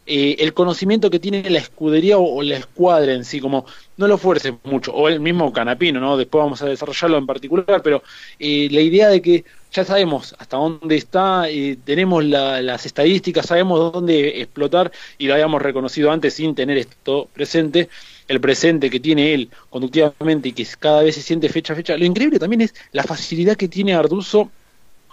eh, 0.07 0.35
el 0.39 0.53
conocimiento 0.53 1.09
que 1.09 1.19
tiene 1.19 1.49
la 1.49 1.57
escudería 1.57 2.17
o, 2.19 2.43
la 2.43 2.57
escuadra 2.57 3.13
en 3.13 3.25
sí, 3.25 3.39
como 3.39 3.65
no 3.97 4.07
lo 4.07 4.19
fuerces 4.19 4.53
mucho, 4.63 4.93
o 4.93 5.07
el 5.09 5.19
mismo 5.19 5.51
Canapino, 5.51 5.99
¿no? 5.99 6.15
Después 6.15 6.43
vamos 6.43 6.61
a 6.61 6.67
desarrollarlo 6.67 7.17
en 7.17 7.25
particular, 7.25 7.81
pero 7.81 8.03
eh, 8.37 8.67
la 8.71 8.81
idea 8.81 9.09
de 9.09 9.21
que 9.21 9.45
ya 9.71 9.83
sabemos 9.83 10.35
hasta 10.37 10.57
dónde 10.57 10.95
está, 10.95 11.49
eh, 11.49 11.77
tenemos 11.83 12.23
las 12.23 12.85
estadísticas, 12.85 13.47
sabemos 13.47 13.91
dónde 13.91 14.41
explotar 14.41 14.91
y 15.17 15.27
lo 15.27 15.33
habíamos 15.33 15.61
reconocido 15.61 16.11
antes 16.11 16.35
sin 16.35 16.53
tener 16.53 16.77
esto 16.77 17.27
presente, 17.33 17.89
el 18.27 18.39
presente 18.39 18.89
que 18.89 18.99
tiene 18.99 19.33
él 19.33 19.49
conductivamente 19.69 20.49
y 20.49 20.53
que 20.53 20.67
cada 20.79 21.01
vez 21.01 21.15
se 21.15 21.21
siente 21.21 21.49
fecha 21.49 21.73
a 21.73 21.75
fecha. 21.75 21.97
Lo 21.97 22.05
increíble 22.05 22.39
también 22.39 22.61
es 22.61 22.75
la 22.91 23.03
facilidad 23.03 23.55
que 23.55 23.67
tiene 23.67 23.95
Arduzo, 23.95 24.51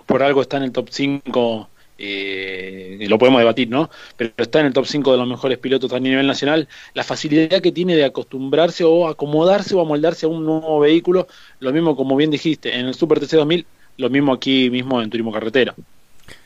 por 0.06 0.22
algo 0.22 0.42
está 0.42 0.58
en 0.58 0.64
el 0.64 0.72
top 0.72 0.88
5 0.90 1.68
eh, 2.04 3.06
lo 3.09 3.18
podemos 3.18 3.40
debatir, 3.40 3.68
¿no? 3.68 3.88
Pero 4.16 4.32
está 4.37 4.61
en 4.61 4.66
el 4.66 4.73
top 4.73 4.87
5 4.87 5.12
de 5.12 5.18
los 5.18 5.28
mejores 5.28 5.59
pilotos 5.59 5.92
a 5.92 6.00
nivel 6.00 6.26
nacional, 6.26 6.68
la 6.94 7.04
facilidad 7.04 7.62
que 7.62 7.71
tiene 7.71 7.94
de 7.94 8.04
acostumbrarse 8.04 8.82
o 8.85 9.06
acomodarse 9.06 9.75
o 9.75 9.80
amoldarse 9.80 10.26
a 10.26 10.28
un 10.28 10.44
nuevo 10.44 10.80
vehículo, 10.80 11.28
lo 11.61 11.73
mismo 11.73 11.94
como 11.94 12.16
bien 12.16 12.30
dijiste, 12.30 12.76
en 12.76 12.87
el 12.87 12.94
Super 12.94 13.21
TC 13.21 13.37
2000, 13.37 13.66
lo 13.99 14.11
mismo 14.11 14.32
aquí 14.32 14.68
mismo 14.68 15.00
en 15.00 15.11
Turismo 15.11 15.32
Carretera. 15.32 15.75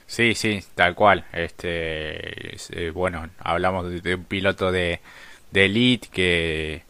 Sí, 0.06 0.34
sí, 0.34 0.60
tal 0.74 0.94
cual. 0.94 1.24
Este, 1.32 2.56
eh, 2.70 2.90
bueno, 2.94 3.28
hablamos 3.38 4.02
de, 4.02 4.14
un 4.14 4.24
piloto 4.24 4.70
de, 4.70 5.00
de 5.50 5.64
elite 5.64 6.08
que 6.12 6.82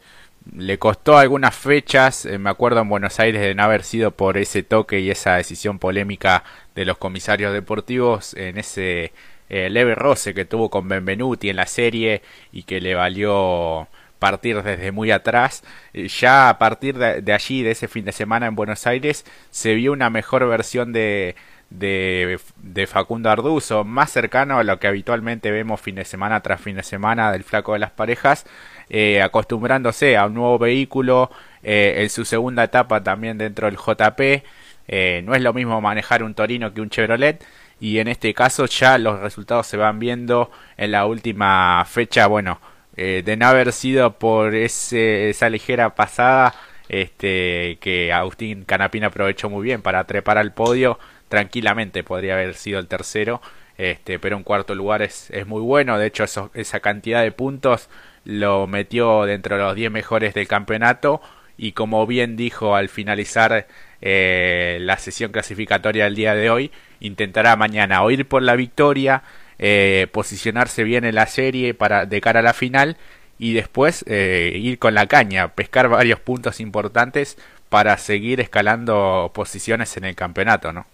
le 0.55 0.79
costó 0.79 1.19
algunas 1.19 1.55
fechas, 1.55 2.27
eh, 2.27 2.39
me 2.39 2.51
acuerdo 2.51 2.81
en 2.81 2.89
Buenos 2.89 3.19
Aires 3.19 3.41
de 3.41 3.55
no 3.55 3.63
haber 3.63 3.83
sido 3.83 4.11
por 4.11 4.37
ese 4.39 4.63
toque 4.63 5.01
y 5.01 5.11
esa 5.11 5.37
decisión 5.37 5.79
polémica 5.79 6.45
de 6.77 6.85
los 6.85 6.99
comisarios 6.99 7.53
deportivos 7.53 8.35
en 8.35 8.59
ese 8.59 9.13
eh, 9.49 9.69
leve 9.71 9.97
roce 9.97 10.35
que 10.35 10.45
tuvo 10.45 10.71
con 10.71 10.89
Benvenuti 10.89 11.51
en 11.51 11.57
la 11.57 11.67
serie 11.67 12.23
y 12.53 12.63
que 12.63 12.81
le 12.81 12.95
valió 12.95 13.89
partir 14.19 14.63
desde 14.63 14.93
muy 14.93 15.11
atrás. 15.11 15.63
Eh, 15.93 16.09
ya 16.09 16.49
a 16.49 16.59
partir 16.59 16.97
de, 16.99 17.33
allí, 17.33 17.63
de 17.63 17.73
ese 17.73 17.89
fin 17.89 18.05
de 18.05 18.13
semana 18.13 18.47
en 18.47 18.55
Buenos 18.55 18.87
Aires, 18.87 19.25
se 19.51 19.75
vio 19.75 19.93
una 19.93 20.11
mejor 20.11 20.47
versión 20.49 20.93
de, 20.93 21.37
de, 21.71 22.87
Facundo 22.87 23.31
Arduzo, 23.31 23.85
más 23.85 24.11
cercano 24.11 24.59
a 24.59 24.65
lo 24.65 24.79
que 24.79 24.87
habitualmente 24.87 25.51
vemos 25.51 25.81
fin 25.81 25.97
de 25.97 26.05
semana 26.05 26.41
tras 26.41 26.61
fin 26.61 26.77
de 26.77 26.83
semana 26.83 27.33
del 27.33 27.45
flaco 27.45 27.73
de 27.73 27.81
las 27.81 27.91
parejas, 27.91 28.47
eh, 28.89 29.23
acostumbrándose 29.23 30.17
a 30.17 30.27
un 30.27 30.35
nuevo 30.35 30.59
vehículo 30.59 31.31
eh, 31.63 31.97
en 31.99 32.11
su 32.11 32.25
segunda 32.25 32.65
etapa 32.65 33.03
también 33.03 33.39
dentro 33.39 33.67
del 33.67 33.77
JP. 33.77 34.45
Eh, 34.89 35.23
no 35.25 35.35
es 35.35 35.43
lo 35.43 35.53
mismo 35.53 35.81
manejar 35.81 36.23
un 36.23 36.35
Torino 36.35 36.73
que 36.73 36.81
un 36.81 36.91
Chevrolet 36.91 37.45
y 37.81 37.99
en 37.99 38.09
este 38.09 38.33
caso 38.35 38.67
ya 38.67 38.99
los 38.99 39.21
resultados 39.21 39.67
se 39.67 39.77
van 39.77 39.99
viendo 39.99 40.51
en 40.77 40.93
la 40.93 41.07
última 41.07 41.85
fecha. 41.87 42.27
Bueno, 42.27 42.61
de 42.97 43.37
no 43.37 43.47
haber 43.47 43.73
sido 43.73 44.19
por 44.19 44.55
ese, 44.55 45.29
esa 45.29 45.51
ligera 45.51 45.95
pasada 45.95 46.55
este, 46.89 47.79
que 47.81 48.13
Agustín 48.13 48.65
Canapina 48.65 49.09
aprovechó 49.09 49.51
muy 49.51 49.65
bien 49.65 49.83
para 49.83 50.05
trepar 50.05 50.39
al 50.39 50.53
podio, 50.53 50.99
tranquilamente 51.29 52.05
podría 52.05 52.35
haber 52.35 52.55
sido 52.55 52.79
el 52.79 52.89
tercero. 52.89 53.41
Este, 53.79 54.19
pero 54.19 54.37
un 54.39 54.43
cuarto 54.43 54.75
lugar 54.75 55.03
es, 55.03 55.31
es 55.31 55.47
muy 55.47 55.61
bueno. 55.61 55.99
De 55.99 56.07
hecho, 56.07 56.25
esa 56.55 56.81
cantidad 56.81 57.23
de 57.23 57.33
puntos 57.33 57.91
lo 58.25 58.67
metió 58.67 59.25
dentro 59.25 59.57
de 59.57 59.63
los 59.63 59.75
10 59.75 59.91
mejores 59.91 60.35
del 60.35 60.49
campeonato 60.49 61.21
y 61.59 61.73
como 61.73 62.07
bien 62.07 62.37
dijo 62.37 62.75
al 62.75 62.89
finalizar 62.89 63.67
eh, 64.01 64.79
la 64.81 64.99
sesión 64.99 65.33
clasificatoria 65.33 66.05
del 66.05 66.15
día 66.15 66.35
de 66.35 66.51
hoy, 66.51 66.71
intentará 67.01 67.57
mañana 67.57 68.03
o 68.03 68.11
ir 68.11 68.27
por 68.27 68.43
la 68.43 68.57
victoria, 68.57 69.23
eh, 69.59 70.07
posicionarse 70.13 70.85
bien 70.85 71.05
en 71.05 71.15
la 71.15 71.27
serie 71.27 71.75
para 71.75 72.05
de 72.07 72.21
cara 72.21 72.41
a 72.41 72.43
la 72.43 72.53
final 72.53 72.97
y 73.39 73.53
después 73.53 74.05
eh, 74.07 74.53
ir 74.55 74.79
con 74.79 74.95
la 74.95 75.07
caña, 75.07 75.49
pescar 75.49 75.89
varios 75.89 76.21
puntos 76.21 76.61
importantes 76.61 77.37
para 77.69 77.97
seguir 77.99 78.41
escalando 78.41 79.31
posiciones 79.35 79.97
en 79.97 80.05
el 80.05 80.15
campeonato, 80.15 80.73
¿no? 80.73 80.87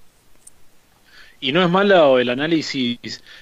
Y 1.41 1.51
no 1.51 1.63
es 1.65 1.71
malo 1.71 2.21
el 2.21 2.31
análisis 2.31 2.99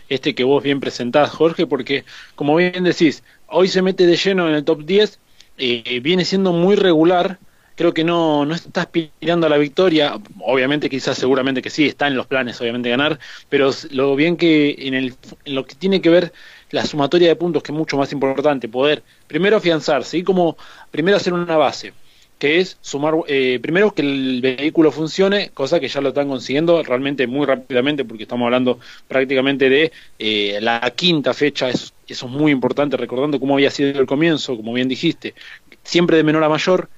este 0.08 0.34
que 0.34 0.42
vos 0.42 0.62
bien 0.62 0.80
presentás, 0.80 1.30
Jorge, 1.30 1.66
porque 1.66 2.04
como 2.34 2.56
bien 2.56 2.84
decís, 2.84 3.22
hoy 3.46 3.68
se 3.68 3.82
mete 3.82 4.06
de 4.06 4.16
lleno 4.16 4.48
en 4.48 4.54
el 4.54 4.64
top 4.64 4.84
10, 4.84 5.18
eh, 5.58 6.00
viene 6.02 6.24
siendo 6.24 6.52
muy 6.52 6.76
regular, 6.76 7.38
creo 7.80 7.94
que 7.94 8.04
no, 8.04 8.44
no 8.44 8.54
está 8.54 8.82
aspirando 8.82 9.46
a 9.46 9.48
la 9.48 9.56
victoria, 9.56 10.20
obviamente 10.40 10.90
quizás 10.90 11.16
seguramente 11.16 11.62
que 11.62 11.70
sí, 11.70 11.86
está 11.86 12.08
en 12.08 12.14
los 12.14 12.26
planes 12.26 12.60
obviamente 12.60 12.90
ganar, 12.90 13.18
pero 13.48 13.70
lo 13.92 14.14
bien 14.16 14.36
que 14.36 14.76
en, 14.80 14.92
el, 14.92 15.14
en 15.46 15.54
lo 15.54 15.64
que 15.64 15.76
tiene 15.76 16.02
que 16.02 16.10
ver 16.10 16.30
la 16.72 16.84
sumatoria 16.84 17.28
de 17.28 17.36
puntos, 17.36 17.62
que 17.62 17.72
es 17.72 17.78
mucho 17.78 17.96
más 17.96 18.12
importante, 18.12 18.68
poder 18.68 19.02
primero 19.26 19.56
afianzarse 19.56 20.18
y 20.18 20.22
como 20.22 20.58
primero 20.90 21.16
hacer 21.16 21.32
una 21.32 21.56
base, 21.56 21.94
que 22.38 22.58
es 22.58 22.76
sumar, 22.82 23.14
eh, 23.28 23.58
primero 23.62 23.94
que 23.94 24.02
el 24.02 24.42
vehículo 24.42 24.92
funcione, 24.92 25.48
cosa 25.54 25.80
que 25.80 25.88
ya 25.88 26.02
lo 26.02 26.10
están 26.10 26.28
consiguiendo 26.28 26.82
realmente 26.82 27.26
muy 27.26 27.46
rápidamente, 27.46 28.04
porque 28.04 28.24
estamos 28.24 28.44
hablando 28.44 28.78
prácticamente 29.08 29.70
de 29.70 29.90
eh, 30.18 30.58
la 30.60 30.82
quinta 30.94 31.32
fecha, 31.32 31.70
eso, 31.70 31.94
eso 32.06 32.26
es 32.26 32.30
muy 32.30 32.52
importante, 32.52 32.98
recordando 32.98 33.40
cómo 33.40 33.54
había 33.54 33.70
sido 33.70 33.98
el 33.98 34.06
comienzo, 34.06 34.54
como 34.54 34.74
bien 34.74 34.88
dijiste, 34.88 35.34
siempre 35.82 36.18
de 36.18 36.24
menor 36.24 36.44
a 36.44 36.50
mayor, 36.50 36.90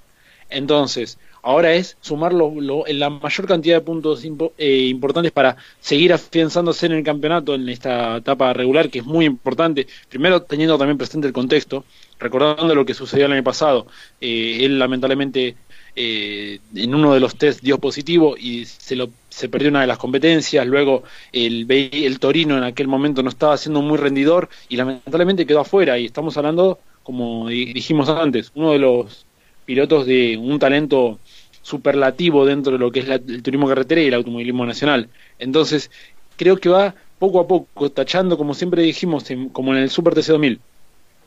entonces, 0.53 1.19
ahora 1.43 1.75
es 1.75 1.97
sumarlo 2.01 2.87
en 2.87 2.99
la 2.99 3.11
mayor 3.11 3.47
cantidad 3.47 3.77
de 3.77 3.81
puntos 3.81 4.25
eh, 4.25 4.87
importantes 4.89 5.33
para 5.33 5.57
seguir 5.81 6.13
afianzándose 6.13 6.87
en 6.87 6.93
el 6.93 7.05
campeonato 7.05 7.55
en 7.55 7.69
esta 7.69 8.17
etapa 8.19 8.53
regular, 8.53 8.89
que 8.91 9.01
es 9.01 9.05
muy 9.05 9.27
importante. 9.27 9.87
Primero, 10.09 10.43
teniendo 10.43 10.79
también 10.79 10.99
presente 10.99 11.27
el 11.27 11.33
contexto, 11.33 11.85
recordando 12.19 12.75
lo 12.75 12.87
que 12.87 12.95
sucedió 12.95 13.27
el 13.27 13.33
año 13.33 13.45
pasado. 13.45 13.87
Eh, 14.21 14.59
él, 14.61 14.79
lamentablemente, 14.79 15.57
eh, 15.95 16.61
en 16.75 16.95
uno 16.95 17.13
de 17.13 17.21
los 17.21 17.37
test 17.37 17.61
dio 17.61 17.79
positivo 17.79 18.37
y 18.39 18.65
se, 18.65 18.97
lo, 18.97 19.11
se 19.29 19.49
perdió 19.49 19.69
una 19.69 19.83
de 19.83 19.87
las 19.89 19.99
competencias. 19.99 20.67
Luego, 20.67 21.03
el, 21.33 21.67
el 21.71 22.19
Torino 22.21 22.57
en 22.57 22.65
aquel 22.65 22.89
momento 22.89 23.23
no 23.23 23.29
estaba 23.29 23.57
siendo 23.57 23.83
muy 23.83 23.99
rendidor 23.99 24.49
y 24.69 24.77
lamentablemente 24.77 25.47
quedó 25.47 25.61
afuera. 25.61 25.99
Y 25.99 26.07
estamos 26.07 26.37
hablando, 26.37 26.79
como 27.03 27.49
dijimos 27.49 28.09
antes, 28.09 28.53
uno 28.55 28.73
de 28.73 28.79
los 28.79 29.27
pilotos 29.73 30.05
de 30.05 30.37
un 30.37 30.59
talento 30.59 31.19
superlativo 31.62 32.45
dentro 32.45 32.73
de 32.73 32.79
lo 32.79 32.93
que 32.93 33.00
es 33.00 33.09
el 33.09 33.43
turismo 33.43 33.67
carretera 33.67 34.02
y 34.02 34.09
el 34.09 34.12
automovilismo 34.12 34.67
nacional. 34.67 35.09
Entonces, 35.38 35.91
creo 36.37 36.59
que 36.59 36.69
va 36.69 36.95
poco 37.19 37.41
a 37.41 37.49
poco 37.49 37.91
tachando, 37.91 38.37
como 38.37 38.52
siempre 38.52 38.83
dijimos, 38.83 39.25
como 39.50 39.73
en 39.73 39.79
el 39.79 39.88
Super 39.88 40.12
TC 40.12 40.33
2000, 40.33 40.61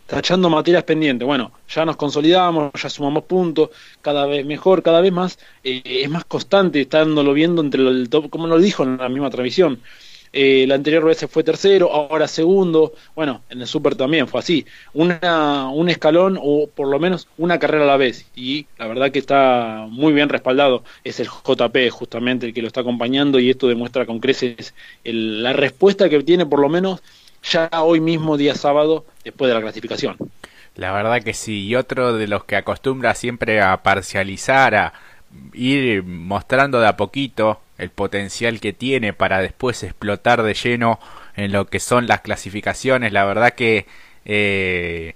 tachando 0.06 0.52
materias 0.52 0.84
pendientes. 0.84 1.26
Bueno, 1.26 1.54
ya 1.68 1.86
nos 1.86 1.96
consolidamos, 1.96 2.72
ya 2.80 2.88
sumamos 2.88 3.24
puntos, 3.24 3.72
cada 4.04 4.28
vez 4.28 4.46
mejor, 4.46 4.84
cada 4.84 5.02
vez 5.02 5.12
más, 5.12 5.40
eh, 5.64 5.82
es 5.84 6.10
más 6.12 6.26
constante, 6.26 6.82
estándolo 6.82 7.34
viendo 7.34 7.64
entre 7.64 7.82
el 7.82 8.10
top, 8.10 8.30
como 8.30 8.46
lo 8.46 8.60
dijo 8.60 8.84
en 8.84 8.98
la 8.98 9.10
misma 9.10 9.32
transmisión. 9.32 9.80
Eh, 10.38 10.66
la 10.68 10.76
anterior 10.76 11.06
vez 11.06 11.26
fue 11.30 11.46
tercero, 11.46 11.94
ahora 11.94 12.28
segundo, 12.28 12.92
bueno, 13.16 13.44
en 13.50 13.62
el 13.62 13.68
Super 13.68 13.96
también 13.96 14.28
fue 14.28 14.42
así, 14.42 14.66
una, 14.94 15.70
un 15.70 15.88
escalón 15.88 16.38
o 16.42 16.68
por 16.68 16.90
lo 16.90 17.00
menos 17.00 17.30
una 17.38 17.58
carrera 17.58 17.86
a 17.86 17.88
la 17.88 17.96
vez, 17.96 18.26
y 18.36 18.66
la 18.78 18.88
verdad 18.88 19.14
que 19.14 19.20
está 19.20 19.86
muy 19.90 20.12
bien 20.12 20.28
respaldado, 20.28 20.84
es 21.06 21.22
el 21.22 21.28
JP 21.28 21.90
justamente 21.90 22.48
el 22.48 22.54
que 22.54 22.62
lo 22.62 22.68
está 22.68 22.82
acompañando 22.82 23.40
y 23.40 23.50
esto 23.50 23.70
demuestra 23.70 24.06
con 24.06 24.20
creces 24.20 24.74
la 25.06 25.54
respuesta 25.54 26.10
que 26.10 26.22
tiene 26.22 26.46
por 26.46 26.60
lo 26.60 26.68
menos 26.68 27.02
ya 27.50 27.70
hoy 27.72 28.02
mismo, 28.02 28.36
día 28.36 28.56
sábado, 28.56 29.06
después 29.24 29.48
de 29.48 29.56
la 29.56 29.62
clasificación. 29.62 30.18
La 30.76 30.92
verdad 30.92 31.24
que 31.24 31.34
sí, 31.34 31.66
y 31.66 31.78
otro 31.78 32.12
de 32.12 32.28
los 32.28 32.44
que 32.44 32.58
acostumbra 32.58 33.16
siempre 33.16 33.62
a 33.62 33.84
parcializar, 33.84 34.76
a 34.76 34.94
ir 35.54 36.04
mostrando 36.04 36.82
de 36.82 36.88
a 36.88 36.98
poquito 36.98 37.62
el 37.78 37.90
potencial 37.90 38.60
que 38.60 38.74
tiene 38.74 39.14
para 39.14 39.40
después 39.40 39.84
explotar 39.84 40.44
de 40.44 40.54
lleno 40.54 41.00
en 41.36 41.52
lo 41.52 41.68
que 41.68 41.80
son 41.80 42.08
las 42.08 42.22
clasificaciones. 42.22 43.12
La 43.12 43.26
verdad 43.26 43.54
que 43.54 43.86
eh, 44.26 45.16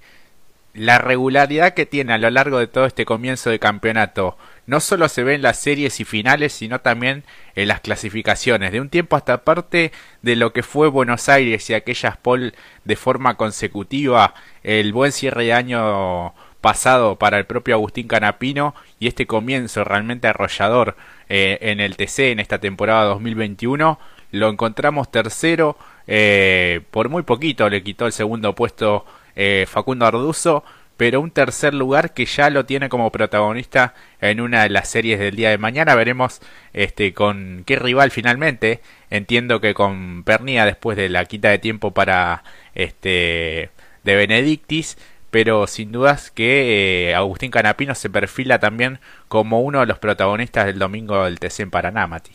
la 0.73 0.97
regularidad 0.97 1.73
que 1.73 1.85
tiene 1.85 2.13
a 2.13 2.17
lo 2.17 2.29
largo 2.29 2.59
de 2.59 2.67
todo 2.67 2.85
este 2.85 3.05
comienzo 3.05 3.49
de 3.49 3.59
campeonato 3.59 4.37
no 4.65 4.79
solo 4.79 5.09
se 5.09 5.23
ve 5.23 5.33
en 5.33 5.41
las 5.41 5.57
series 5.57 5.99
y 5.99 6.05
finales, 6.05 6.53
sino 6.53 6.79
también 6.81 7.23
en 7.55 7.67
las 7.67 7.81
clasificaciones. 7.81 8.71
De 8.71 8.79
un 8.79 8.89
tiempo 8.89 9.15
hasta 9.15 9.43
parte 9.43 9.91
de 10.21 10.35
lo 10.35 10.53
que 10.53 10.61
fue 10.61 10.89
Buenos 10.89 11.27
Aires 11.27 11.67
y 11.69 11.73
aquellas 11.73 12.17
pole 12.17 12.53
de 12.85 12.95
forma 12.95 13.35
consecutiva, 13.35 14.35
el 14.61 14.93
buen 14.93 15.11
cierre 15.11 15.45
de 15.45 15.53
año 15.53 16.35
pasado 16.61 17.17
para 17.17 17.37
el 17.37 17.45
propio 17.45 17.75
Agustín 17.75 18.07
Canapino 18.07 18.75
y 18.99 19.07
este 19.07 19.25
comienzo 19.25 19.83
realmente 19.83 20.27
arrollador 20.27 20.97
eh, 21.29 21.57
en 21.61 21.79
el 21.79 21.95
TC 21.95 22.31
en 22.31 22.39
esta 22.39 22.59
temporada 22.59 23.05
2021 23.05 23.99
lo 24.31 24.49
encontramos 24.49 25.09
tercero 25.09 25.77
eh, 26.07 26.81
por 26.91 27.09
muy 27.09 27.23
poquito 27.23 27.69
le 27.69 27.83
quitó 27.83 28.05
el 28.05 28.11
segundo 28.11 28.55
puesto 28.55 29.05
eh, 29.35 29.65
Facundo 29.67 30.05
Arduzo 30.05 30.63
pero 30.99 31.21
un 31.21 31.31
tercer 31.31 31.73
lugar 31.73 32.13
que 32.13 32.25
ya 32.25 32.49
lo 32.49 32.65
tiene 32.65 32.89
como 32.89 33.09
protagonista 33.09 33.93
en 34.19 34.41
una 34.41 34.63
de 34.63 34.69
las 34.69 34.89
series 34.89 35.17
del 35.17 35.33
día 35.37 35.49
de 35.49 35.57
mañana. 35.57 35.95
Veremos 35.95 36.41
este 36.73 37.13
con 37.13 37.63
qué 37.65 37.77
rival 37.77 38.11
finalmente. 38.11 38.81
Entiendo 39.09 39.61
que 39.61 39.73
con 39.73 40.25
Pernia 40.25 40.65
después 40.65 40.97
de 40.97 41.07
la 41.07 41.23
quita 41.23 41.51
de 41.51 41.57
tiempo 41.57 41.91
para 41.91 42.43
este 42.75 43.69
de 44.03 44.15
Benedictis, 44.17 44.97
pero 45.31 45.67
sin 45.67 45.91
dudas 45.91 46.31
que 46.31 47.09
eh, 47.09 47.15
Agustín 47.15 47.51
Canapino 47.51 47.95
se 47.95 48.09
perfila 48.09 48.59
también 48.59 48.99
como 49.27 49.61
uno 49.61 49.79
de 49.81 49.85
los 49.85 49.99
protagonistas 49.99 50.65
del 50.65 50.79
domingo 50.79 51.23
del 51.23 51.39
TC 51.39 51.61
en 51.61 51.71
Paraná, 51.71 52.07
Mati. 52.07 52.31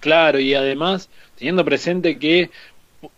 Claro, 0.00 0.38
y 0.38 0.54
además 0.54 1.08
teniendo 1.36 1.64
presente 1.64 2.18
que 2.18 2.50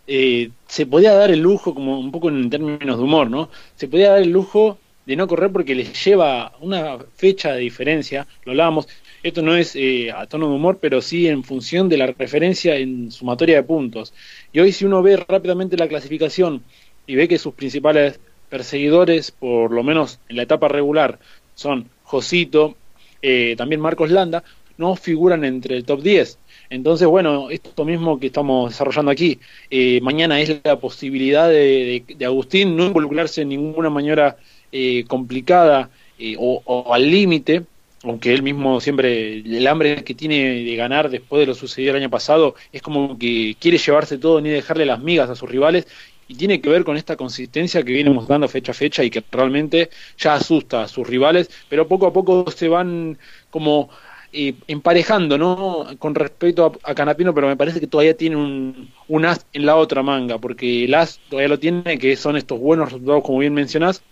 eh, 0.07 0.51
se 0.67 0.85
podía 0.85 1.13
dar 1.13 1.31
el 1.31 1.39
lujo, 1.39 1.73
como 1.73 1.99
un 1.99 2.11
poco 2.11 2.29
en 2.29 2.49
términos 2.49 2.97
de 2.97 3.03
humor, 3.03 3.29
¿no? 3.29 3.49
Se 3.75 3.87
podía 3.87 4.11
dar 4.11 4.21
el 4.21 4.31
lujo 4.31 4.77
de 5.05 5.15
no 5.15 5.27
correr 5.27 5.51
porque 5.51 5.75
les 5.75 6.03
lleva 6.03 6.53
una 6.59 6.97
fecha 7.15 7.53
de 7.53 7.59
diferencia, 7.59 8.27
lo 8.43 8.51
hablábamos, 8.51 8.87
esto 9.23 9.41
no 9.41 9.55
es 9.55 9.75
eh, 9.75 10.11
a 10.11 10.27
tono 10.27 10.47
de 10.47 10.55
humor, 10.55 10.79
pero 10.81 11.01
sí 11.01 11.27
en 11.27 11.43
función 11.43 11.89
de 11.89 11.97
la 11.97 12.07
referencia 12.07 12.75
en 12.75 13.11
sumatoria 13.11 13.57
de 13.57 13.63
puntos. 13.63 14.13
Y 14.53 14.59
hoy 14.59 14.71
si 14.71 14.85
uno 14.85 15.01
ve 15.01 15.17
rápidamente 15.17 15.77
la 15.77 15.87
clasificación 15.87 16.63
y 17.07 17.15
ve 17.15 17.27
que 17.27 17.39
sus 17.39 17.53
principales 17.53 18.19
perseguidores, 18.49 19.31
por 19.31 19.71
lo 19.71 19.83
menos 19.83 20.19
en 20.29 20.37
la 20.37 20.43
etapa 20.43 20.67
regular, 20.67 21.19
son 21.55 21.89
Josito, 22.03 22.75
eh, 23.21 23.55
también 23.57 23.81
Marcos 23.81 24.11
Landa, 24.11 24.43
no 24.77 24.95
figuran 24.95 25.43
entre 25.43 25.75
el 25.75 25.85
top 25.85 26.01
10. 26.01 26.37
Entonces, 26.69 27.07
bueno, 27.07 27.49
esto 27.49 27.85
mismo 27.85 28.19
que 28.19 28.27
estamos 28.27 28.71
desarrollando 28.71 29.11
aquí, 29.11 29.39
eh, 29.69 29.99
mañana 30.01 30.39
es 30.39 30.59
la 30.63 30.79
posibilidad 30.79 31.49
de, 31.49 32.03
Agustín 32.25 32.75
no 32.75 32.85
involucrarse 32.85 33.41
en 33.41 33.49
ninguna 33.49 33.89
manera 33.89 34.37
eh, 34.71 35.05
complicada 35.07 35.89
eh, 36.19 36.35
o, 36.37 36.93
al 36.93 37.09
límite, 37.09 37.63
aunque 38.03 38.33
él 38.33 38.43
mismo 38.43 38.79
siempre, 38.79 39.39
el 39.39 39.65
hambre 39.67 40.03
que 40.03 40.13
tiene 40.13 40.63
de 40.63 40.75
ganar 40.75 41.09
después 41.09 41.39
de 41.39 41.47
lo 41.47 41.55
sucedido 41.55 41.91
el 41.91 42.01
año 42.01 42.09
pasado, 42.09 42.55
es 42.71 42.81
como 42.81 43.17
que 43.17 43.55
quiere 43.59 43.77
llevarse 43.77 44.17
todo 44.17 44.39
ni 44.41 44.49
dejarle 44.49 44.85
las 44.85 45.01
migas 45.01 45.29
a 45.29 45.35
sus 45.35 45.49
rivales, 45.49 45.87
y 46.27 46.35
tiene 46.35 46.61
que 46.61 46.69
ver 46.69 46.83
con 46.83 46.97
esta 46.97 47.15
consistencia 47.15 47.83
que 47.83 47.93
viene 47.93 48.09
mostrando 48.09 48.47
fecha 48.47 48.71
a 48.71 48.75
fecha 48.75 49.03
y 49.03 49.09
que 49.09 49.23
realmente 49.31 49.89
ya 50.17 50.35
asusta 50.35 50.83
a 50.83 50.87
sus 50.87 51.07
rivales, 51.07 51.49
pero 51.69 51.87
poco 51.87 52.07
a 52.07 52.13
poco 52.13 52.49
se 52.51 52.67
van 52.67 53.17
como 53.49 53.89
emparejando, 54.31 55.37
¿no? 55.37 55.87
Con 55.99 56.13
respecto 56.13 56.79
a, 56.83 56.93
Canapino, 56.93 57.33
pero 57.33 57.47
me 57.47 57.55
parece 57.55 57.79
que 57.79 57.87
todavía 57.87 58.15
tiene 58.15 58.35
un, 58.35 58.91
un, 59.07 59.25
as 59.25 59.45
en 59.53 59.65
la 59.65 59.75
otra 59.75 60.03
manga, 60.03 60.37
porque 60.37 60.85
el 60.85 60.93
as 60.93 61.19
todavía 61.29 61.49
lo 61.49 61.59
tiene, 61.59 61.97
que 61.97 62.15
son 62.15 62.35
estos 62.37 62.59
buenos 62.59 62.91
resultados, 62.91 63.23
como 63.23 63.39
bien 63.39 63.53
mencionás, 63.53 64.03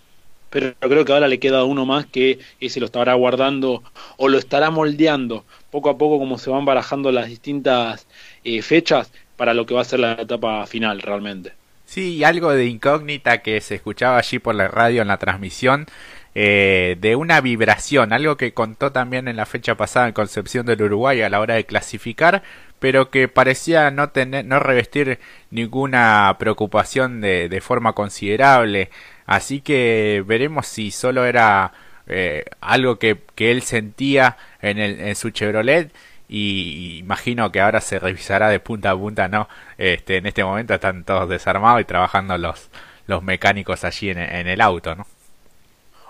pero 0.50 0.74
creo 0.80 1.04
que 1.06 1.12
ahora 1.12 1.28
le 1.28 1.40
queda 1.40 1.66
uno 1.66 1.86
más 1.86 2.06
que 2.06 2.40
ese 2.62 2.80
lo 2.80 2.86
estará 2.86 3.14
guardando 3.14 3.84
o 4.18 4.30
lo 4.30 4.38
estará 4.38 4.70
moldeando 4.72 5.44
poco 5.70 5.90
a 5.90 5.98
poco 5.98 6.18
como 6.18 6.38
se 6.38 6.50
van 6.50 6.66
barajando 6.66 7.12
las 7.12 7.28
distintas 7.28 8.08
eh, 8.44 8.62
fechas 8.62 9.12
para 9.36 9.54
lo 9.54 9.66
que 9.66 9.74
va 9.74 9.82
a 9.82 9.86
ser 9.86 10.00
la 10.00 10.14
etapa 10.14 10.66
final 10.66 11.02
realmente. 11.02 11.54
Sí, 11.86 12.24
algo 12.24 12.52
de 12.52 12.66
incógnita 12.66 13.42
que 13.42 13.62
se 13.62 13.76
escuchaba 13.76 14.18
allí 14.18 14.40
por 14.40 14.56
la 14.56 14.68
radio 14.68 15.02
en 15.02 15.08
la 15.08 15.18
transmisión 15.18 15.86
eh, 16.34 16.98
de 17.00 17.16
una 17.16 17.40
vibración, 17.42 18.12
algo 18.12 18.36
que 18.38 18.54
contó 18.54 18.92
también 18.92 19.28
en 19.28 19.38
la 19.38 19.46
fecha 19.46 19.76
pasada 19.76 20.08
en 20.08 20.14
Concepción 20.14 20.66
del 20.66 20.82
Uruguay 20.82 21.22
a 21.22 21.30
la 21.30 21.40
hora 21.40 21.56
de 21.56 21.66
clasificar, 21.66 22.44
pero 22.80 23.10
que 23.10 23.28
parecía 23.30 23.90
no 23.92 24.10
tener, 24.10 24.46
no 24.46 24.60
revestir 24.60 25.20
ninguna 25.52 26.36
preocupación 26.40 27.22
de, 27.22 27.48
de 27.50 27.62
forma 27.62 27.94
considerable. 27.94 28.90
Así 29.26 29.62
que 29.62 30.24
veremos 30.28 30.68
si 30.68 30.92
solo 30.92 31.26
era 31.26 31.72
eh, 32.08 32.46
algo 32.62 33.00
que, 33.00 33.18
que, 33.36 33.52
él 33.52 33.62
sentía 33.62 34.38
en, 34.62 34.78
el, 34.80 35.00
en 35.00 35.16
su 35.16 35.30
Chevrolet 35.32 35.92
y 36.28 36.98
imagino 37.00 37.52
que 37.52 37.62
ahora 37.62 37.82
se 37.82 38.00
revisará 38.00 38.50
de 38.50 38.60
punta 38.60 38.92
a 38.92 38.98
punta, 38.98 39.28
¿no? 39.28 39.48
Este, 39.78 40.18
en 40.18 40.26
este 40.26 40.44
momento 40.44 40.74
están 40.74 41.04
todos 41.04 41.30
desarmados 41.30 41.82
y 41.82 41.86
trabajando 41.86 42.38
los, 42.38 42.70
los 43.08 43.24
mecánicos 43.24 43.84
allí 43.84 44.10
en, 44.10 44.20
en 44.20 44.48
el 44.48 44.62
auto, 44.62 44.96
¿no? 44.96 45.06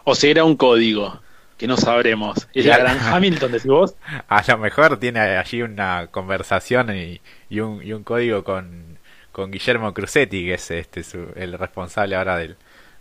o 0.06 0.16
si 0.16 0.30
era 0.30 0.46
un 0.46 0.56
código 0.56 1.20
que 1.58 1.68
no 1.68 1.76
sabremos. 1.78 2.48
¿Es 2.54 2.66
la 2.66 2.78
gran 2.78 3.00
Hamilton, 3.00 3.52
decís 3.52 3.68
vos? 3.68 3.96
A 4.30 4.44
lo 4.48 4.58
mejor 4.58 4.98
tiene 4.98 5.20
allí 5.20 5.62
una 5.62 6.08
conversación 6.08 6.96
y, 6.96 7.22
y, 7.50 7.60
un, 7.60 7.84
y 7.84 7.92
un 7.92 8.04
código 8.04 8.44
con, 8.44 9.00
con 9.32 9.52
Guillermo 9.52 9.94
Crucetti, 9.94 10.46
que 10.46 10.54
es 10.54 10.72
este 10.72 11.02
el 11.36 11.54
responsable 11.54 12.16
ahora 12.16 12.38
del, 12.38 12.56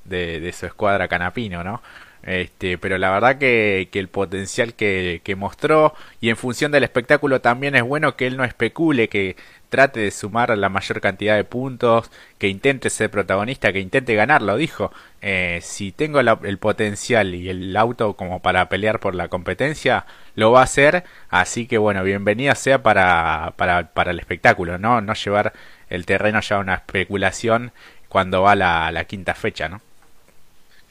de, 0.05 0.41
de 0.41 0.53
su 0.53 0.67
escuadra 0.67 1.09
Canapino, 1.09 1.63
¿no? 1.63 1.83
Este, 2.27 2.79
pero 2.79 2.97
la 2.97 3.11
verdad 3.11 3.37
que, 3.37 3.89
que 3.93 3.99
el 3.99 4.09
potencial 4.09 4.75
que, 4.75 5.21
que, 5.23 5.37
mostró 5.37 5.95
y 6.23 6.31
en 6.31 6.39
función 6.39 6.73
del 6.73 6.83
espectáculo 6.83 7.43
también 7.43 7.75
es 7.75 7.83
bueno 7.83 8.17
que 8.17 8.27
él 8.27 8.39
no 8.39 8.45
especule, 8.45 9.11
que 9.11 9.37
trate 9.69 10.01
de 10.01 10.11
sumar 10.11 10.57
la 10.57 10.69
mayor 10.69 11.01
cantidad 11.01 11.37
de 11.37 11.45
puntos, 11.45 12.11
que 12.39 12.49
intente 12.49 12.91
ser 12.91 13.11
protagonista, 13.11 13.73
que 13.73 13.81
intente 13.81 14.15
ganarlo, 14.15 14.57
dijo. 14.57 14.93
Eh, 15.21 15.59
si 15.63 15.91
tengo 15.93 16.21
el 16.21 16.59
potencial 16.59 17.35
y 17.35 17.49
el 17.51 17.77
auto 17.77 18.15
como 18.15 18.41
para 18.41 18.69
pelear 18.69 19.01
por 19.01 19.15
la 19.15 19.29
competencia, 19.29 20.07
lo 20.35 20.53
va 20.53 20.61
a 20.61 20.65
hacer. 20.65 21.05
Así 21.29 21.67
que 21.67 21.77
bueno, 21.79 22.05
bienvenida 22.05 22.55
sea 22.55 22.83
para, 22.83 23.55
para, 23.57 23.93
para 23.93 24.13
el 24.13 24.21
espectáculo, 24.21 24.79
¿no? 24.79 25.01
No 25.01 25.15
llevar 25.15 25.53
el 25.91 26.07
terreno 26.07 26.41
ya 26.41 26.57
a 26.57 26.61
una 26.61 26.75
especulación 26.75 27.73
cuando 28.09 28.43
va 28.43 28.55
la, 28.55 28.93
la 28.93 29.05
quinta 29.05 29.35
fecha, 29.35 29.69
¿no? 29.69 29.81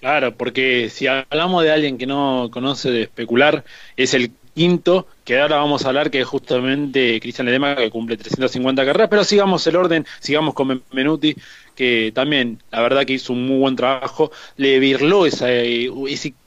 Claro, 0.04 0.36
porque 0.36 0.89
si 0.89 1.08
hablamos 1.08 1.63
de 1.63 1.72
alguien 1.72 1.98
que 1.98 2.06
no 2.06 2.50
conoce 2.52 2.92
de 2.92 3.04
especular, 3.04 3.63
es 3.96 4.13
el 4.13 4.34
quinto, 4.54 5.08
que 5.24 5.39
ahora 5.39 5.56
vamos 5.56 5.86
a 5.86 5.88
hablar, 5.88 6.12
que 6.12 6.20
es 6.20 6.28
justamente 6.28 7.22
Cristian 7.22 7.46
Ledema, 7.46 7.74
que 7.78 7.89
cumple 7.89 8.18
350 8.18 8.86
carreras, 8.86 9.08
pero 9.10 9.24
sigamos 9.24 9.66
el 9.66 9.78
orden, 9.78 10.06
sigamos 10.20 10.56
con 10.56 10.84
Menuti, 10.92 11.38
que 11.74 12.12
también, 12.13 12.60
la 12.70 12.82
verdad 12.82 13.06
que 13.06 13.13
hizo 13.13 13.32
un 13.32 13.48
muy 13.48 13.60
buen 13.60 13.78
trabajo, 13.78 14.30
le 14.58 14.78
virló 14.80 15.26
ese 15.26 15.88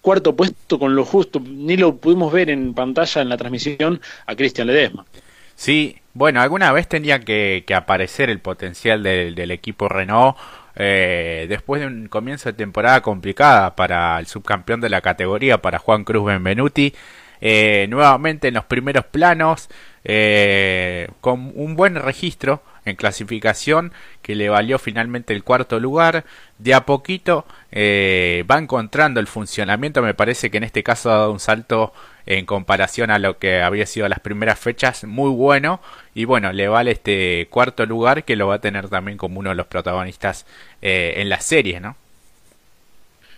cuarto 0.03 0.37
puesto 0.37 0.79
con 0.79 0.95
lo 0.95 1.07
justo, 1.07 1.41
ni 1.41 1.79
lo 1.79 1.97
pudimos 1.97 2.31
ver 2.31 2.51
en 2.51 2.75
pantalla 2.75 3.23
en 3.23 3.31
la 3.31 3.39
transmisión 3.39 4.03
a 4.27 4.37
Cristian 4.37 4.67
Ledesma. 4.67 5.07
Sí, 5.55 5.97
bueno, 6.13 6.43
alguna 6.43 6.73
vez 6.73 6.89
tenía 6.89 7.21
que, 7.21 7.65
aparecer 7.75 8.29
el 8.29 8.41
potencial 8.41 9.03
del 9.03 9.51
equipo 9.51 9.89
Renault 9.89 10.37
eh, 10.77 11.47
después 11.49 11.81
de 11.81 11.87
un 11.87 12.07
comienzo 12.09 12.51
de 12.51 12.53
temporada 12.53 13.01
complicada 13.01 13.75
para 13.75 14.19
el 14.19 14.27
subcampeón 14.27 14.81
de 14.81 14.91
la 14.91 15.01
categoría, 15.01 15.63
para 15.63 15.79
Juan 15.79 16.05
Cruz 16.05 16.27
Benvenuti, 16.27 16.95
eh, 17.41 17.87
nuevamente 17.89 18.49
en 18.49 18.55
los 18.55 18.65
primeros 18.67 19.07
planos, 19.07 19.69
eh, 20.05 21.09
con 21.21 21.53
un 21.55 21.77
buen 21.77 21.97
registro 21.97 22.63
en 22.85 22.95
clasificación 22.95 23.93
que 24.23 24.37
le 24.37 24.49
valió 24.49 24.79
finalmente 24.79 25.35
el 25.35 25.43
cuarto 25.43 25.81
lugar. 25.81 26.25
De 26.59 26.75
a 26.75 26.87
poquito 26.87 27.47
va 27.73 28.59
encontrando 28.59 29.19
el 29.19 29.27
funcionamiento, 29.27 30.03
me 30.03 30.15
parece 30.15 30.51
que 30.51 30.59
en 30.59 30.65
este 30.65 30.83
caso 30.83 31.11
ha 31.11 31.17
dado 31.17 31.33
un 31.33 31.41
salto 31.41 31.93
en 32.27 32.45
comparación 32.45 33.11
a 33.11 33.19
lo 33.19 33.39
que 33.39 33.63
había 33.63 33.87
sido 33.87 34.09
las 34.09 34.21
primeras 34.21 34.59
fechas, 34.59 35.05
muy 35.05 35.31
bueno. 35.31 35.81
Y 36.15 36.25
bueno, 36.25 36.53
le 36.53 36.69
vale 36.69 36.91
este 36.91 37.47
cuarto 37.51 37.87
lugar 37.87 38.25
que 38.25 38.37
lo 38.37 38.49
va 38.49 38.57
a 38.57 38.61
tener 38.61 38.89
también 38.89 39.17
como 39.17 39.41
uno 39.41 39.51
de 39.51 39.57
los 39.57 39.67
protagonistas 39.67 40.47
eh, 40.83 41.15
en 41.19 41.29
la 41.29 41.41
serie, 41.41 41.81
¿no? 41.81 41.97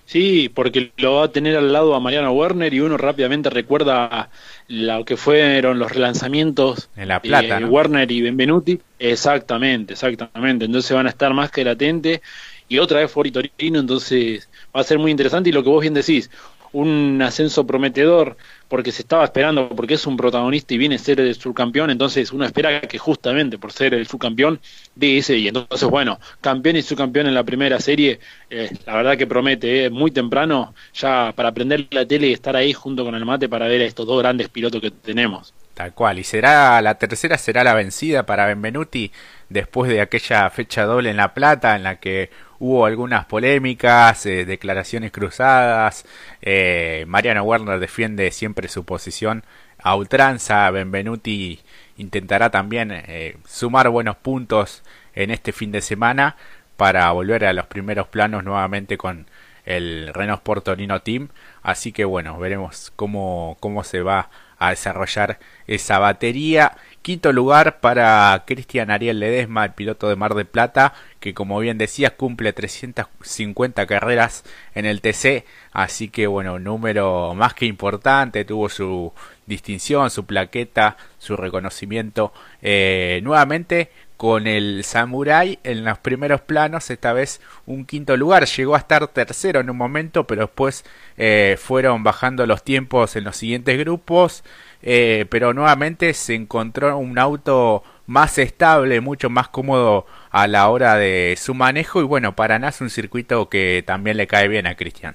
Sí, 0.08 0.50
porque 0.54 0.90
lo 0.96 1.16
va 1.16 1.24
a 1.24 1.32
tener 1.32 1.54
al 1.54 1.70
lado 1.70 1.94
a 1.94 2.00
Mariano 2.00 2.32
Werner 2.32 2.72
y 2.72 2.80
uno 2.80 2.96
rápidamente 2.96 3.50
recuerda 3.50 4.30
lo 4.66 5.04
que 5.04 5.18
fueron 5.18 5.78
los 5.78 5.92
relanzamientos 5.92 6.88
en 6.96 7.08
La 7.08 7.20
Plata, 7.20 7.58
eh, 7.58 7.64
Werner 7.66 8.10
y 8.10 8.22
Benvenuti. 8.22 8.80
Exactamente, 8.98 9.92
exactamente. 9.92 10.64
Entonces 10.64 10.92
van 10.92 11.08
a 11.08 11.10
estar 11.10 11.34
más 11.34 11.50
que 11.50 11.62
latente 11.62 12.22
y 12.68 12.78
otra 12.78 13.00
vez 13.00 13.10
Fori 13.10 13.30
Torino, 13.30 13.80
entonces 13.80 14.48
va 14.74 14.80
a 14.80 14.84
ser 14.84 14.98
muy 14.98 15.10
interesante 15.10 15.50
y 15.50 15.52
lo 15.52 15.62
que 15.62 15.68
vos 15.68 15.82
bien 15.82 15.92
decís, 15.92 16.30
un 16.72 17.20
ascenso 17.22 17.66
prometedor 17.66 18.36
porque 18.68 18.92
se 18.92 19.02
estaba 19.02 19.24
esperando, 19.24 19.68
porque 19.70 19.94
es 19.94 20.06
un 20.06 20.16
protagonista 20.16 20.74
y 20.74 20.78
viene 20.78 20.96
a 20.96 20.98
ser 20.98 21.20
el 21.20 21.34
subcampeón, 21.34 21.90
entonces 21.90 22.32
uno 22.32 22.44
espera 22.44 22.80
que 22.82 22.98
justamente 22.98 23.58
por 23.58 23.72
ser 23.72 23.94
el 23.94 24.06
subcampeón 24.06 24.60
de 24.94 25.18
ese 25.18 25.36
y 25.36 25.48
entonces 25.48 25.88
bueno, 25.88 26.20
campeón 26.40 26.76
y 26.76 26.82
subcampeón 26.82 27.26
en 27.26 27.34
la 27.34 27.44
primera 27.44 27.80
serie, 27.80 28.20
eh, 28.50 28.70
la 28.86 28.96
verdad 28.96 29.16
que 29.16 29.26
promete, 29.26 29.86
eh, 29.86 29.90
muy 29.90 30.10
temprano 30.10 30.74
ya 30.94 31.32
para 31.34 31.50
aprender 31.50 31.86
la 31.90 32.06
tele 32.06 32.28
y 32.28 32.32
estar 32.32 32.56
ahí 32.56 32.72
junto 32.72 33.04
con 33.04 33.14
el 33.14 33.24
mate 33.24 33.48
para 33.48 33.66
ver 33.66 33.80
a 33.80 33.84
estos 33.84 34.06
dos 34.06 34.18
grandes 34.20 34.48
pilotos 34.48 34.80
que 34.80 34.90
tenemos. 34.90 35.54
Tal 35.74 35.94
cual, 35.94 36.18
y 36.18 36.24
será 36.24 36.82
la 36.82 36.96
tercera 36.96 37.38
será 37.38 37.62
la 37.62 37.72
vencida 37.72 38.26
para 38.26 38.46
Benvenuti 38.46 39.12
después 39.48 39.88
de 39.88 40.00
aquella 40.00 40.50
fecha 40.50 40.84
doble 40.84 41.10
en 41.10 41.16
La 41.16 41.34
Plata 41.34 41.76
en 41.76 41.84
la 41.84 42.00
que 42.00 42.30
hubo 42.58 42.86
algunas 42.86 43.24
polémicas, 43.26 44.26
eh, 44.26 44.44
declaraciones 44.44 45.12
cruzadas, 45.12 46.04
eh, 46.42 47.04
Mariano 47.08 47.42
Werner 47.42 47.78
defiende 47.78 48.30
siempre 48.30 48.68
su 48.68 48.84
posición 48.84 49.44
a 49.78 49.94
ultranza, 49.94 50.70
Benvenuti 50.70 51.60
intentará 51.96 52.50
también 52.50 52.90
eh, 52.92 53.36
sumar 53.46 53.88
buenos 53.90 54.16
puntos 54.16 54.82
en 55.14 55.30
este 55.30 55.52
fin 55.52 55.72
de 55.72 55.80
semana 55.80 56.36
para 56.76 57.10
volver 57.12 57.44
a 57.44 57.52
los 57.52 57.66
primeros 57.66 58.08
planos 58.08 58.44
nuevamente 58.44 58.98
con 58.98 59.26
el 59.64 60.12
Renault 60.14 60.40
Sport 60.40 60.64
Torino 60.64 61.02
Team, 61.02 61.28
así 61.62 61.92
que 61.92 62.04
bueno, 62.04 62.38
veremos 62.38 62.92
cómo, 62.96 63.56
cómo 63.60 63.84
se 63.84 64.02
va 64.02 64.30
a 64.58 64.70
desarrollar 64.70 65.38
esa 65.66 65.98
batería 65.98 66.76
Quinto 67.02 67.32
lugar 67.32 67.80
para 67.80 68.44
Cristian 68.46 68.90
Ariel 68.90 69.20
Ledesma, 69.20 69.64
el 69.64 69.72
piloto 69.72 70.08
de 70.08 70.16
Mar 70.16 70.34
de 70.34 70.44
Plata, 70.44 70.92
que 71.20 71.32
como 71.32 71.58
bien 71.58 71.78
decías 71.78 72.12
cumple 72.12 72.52
350 72.52 73.86
carreras 73.86 74.44
en 74.74 74.84
el 74.84 75.00
TC, 75.00 75.44
así 75.72 76.08
que 76.08 76.26
bueno, 76.26 76.58
número 76.58 77.34
más 77.34 77.54
que 77.54 77.66
importante, 77.66 78.44
tuvo 78.44 78.68
su 78.68 79.12
distinción, 79.48 80.10
su 80.10 80.26
plaqueta, 80.26 80.96
su 81.18 81.36
reconocimiento. 81.36 82.32
Eh, 82.62 83.20
nuevamente 83.24 83.90
con 84.16 84.48
el 84.48 84.82
Samurai 84.82 85.60
en 85.62 85.84
los 85.84 85.98
primeros 85.98 86.40
planos, 86.40 86.90
esta 86.90 87.12
vez 87.12 87.40
un 87.66 87.84
quinto 87.84 88.16
lugar, 88.16 88.46
llegó 88.46 88.74
a 88.74 88.78
estar 88.78 89.06
tercero 89.08 89.60
en 89.60 89.70
un 89.70 89.76
momento, 89.76 90.26
pero 90.26 90.42
después 90.42 90.84
eh, 91.16 91.56
fueron 91.58 92.02
bajando 92.02 92.44
los 92.44 92.64
tiempos 92.64 93.14
en 93.16 93.24
los 93.24 93.36
siguientes 93.36 93.78
grupos. 93.78 94.44
Eh, 94.82 95.26
pero 95.28 95.54
nuevamente 95.54 96.14
se 96.14 96.34
encontró 96.34 96.96
un 96.98 97.18
auto 97.18 97.82
más 98.06 98.38
estable, 98.38 99.00
mucho 99.00 99.28
más 99.28 99.48
cómodo 99.48 100.06
a 100.30 100.46
la 100.46 100.68
hora 100.68 100.96
de 100.96 101.36
su 101.36 101.54
manejo 101.54 102.00
y 102.00 102.04
bueno, 102.04 102.36
Paraná 102.36 102.68
es 102.68 102.80
un 102.80 102.90
circuito 102.90 103.48
que 103.48 103.82
también 103.86 104.16
le 104.16 104.26
cae 104.26 104.48
bien 104.48 104.66
a 104.66 104.76
Cristian. 104.76 105.14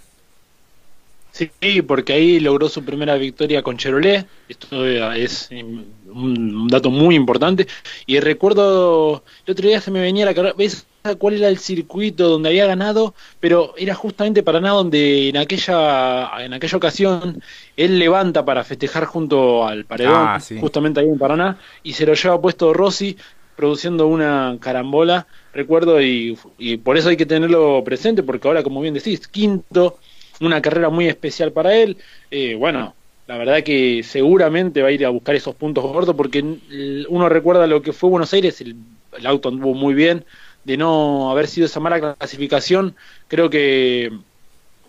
Sí, 1.34 1.82
porque 1.82 2.13
ahí 2.13 2.39
logró 2.39 2.69
su 2.69 2.86
primera 2.86 3.15
victoria 3.15 3.63
con 3.63 3.76
Chevrolet, 3.76 4.28
esto 4.48 4.86
es 4.86 5.50
un 5.50 6.67
dato 6.67 6.91
muy 6.91 7.15
importante, 7.15 7.65
y 8.06 8.19
recuerdo, 8.19 9.24
el 9.48 9.52
otro 9.52 9.67
día 9.67 9.82
se 9.82 9.89
me 9.89 10.00
venía 10.00 10.26
la 10.28 10.36
cabeza 10.36 10.86
cuál 11.17 11.34
era 11.34 11.48
el 11.48 11.58
circuito 11.58 12.30
donde 12.30 12.50
había 12.50 12.67
ganado, 12.67 13.15
pero 13.39 13.74
era 13.78 13.96
justamente 13.96 14.43
Paraná 14.43 14.69
donde 14.74 15.30
en 15.30 15.38
aquella, 15.38 16.30
en 16.39 16.54
aquella 16.54 16.78
ocasión 16.78 17.41
él 17.76 17.98
levanta 17.98 18.46
para 18.46 18.63
festejar 18.63 19.06
junto 19.06 19.65
al 19.65 19.86
paredón, 19.86 20.15
ah, 20.15 20.39
justamente 20.62 21.00
ahí 21.00 21.08
en 21.08 21.17
Paraná, 21.17 21.58
y 21.82 21.93
se 21.93 22.06
lo 22.06 22.13
lleva 22.13 22.39
puesto 22.39 22.74
Rossi, 22.74 23.17
produciendo 23.56 24.06
una 24.06 24.58
carambola, 24.60 25.26
recuerdo, 25.52 26.00
y, 26.00 26.38
y 26.60 26.78
por 26.78 26.96
eso 26.96 27.10
hay 27.10 27.17
que 27.17 27.26
tenerlo 27.26 27.84
presente, 27.84 28.22
porque 28.22 28.48
ahora, 28.48 28.62
como 28.62 28.82
bien 28.82 28.93
decís, 28.93 29.28
quinto, 29.28 29.98
una 30.41 30.62
carrera 30.62 30.89
muy 30.89 31.08
especial 31.08 31.52
para 31.52 31.76
él. 31.76 31.98
Eh, 32.32 32.56
bueno, 32.56 32.96
la 33.28 33.38
verdad 33.38 33.63
que 33.63 34.04
seguramente 34.04 34.82
va 34.82 34.89
a 34.89 34.91
ir 34.91 35.06
a 35.06 35.10
buscar 35.10 35.36
esos 35.36 35.56
puntos 35.56 35.84
gordos 35.84 36.15
porque 36.15 36.43
uno 37.10 37.30
recuerda 37.30 37.67
lo 37.67 37.82
que 37.82 37.93
fue 37.93 38.10
Buenos 38.10 38.34
Aires, 38.34 38.60
el, 38.62 38.76
auto 39.26 39.50
anduvo 39.50 39.74
muy 39.74 39.93
bien, 39.93 40.26
de 40.63 40.78
no 40.78 41.32
haber 41.32 41.48
sido 41.48 41.67
esa 41.67 41.80
mala 41.80 42.15
clasificación, 42.15 42.96
creo 43.28 43.50
que 43.50 44.12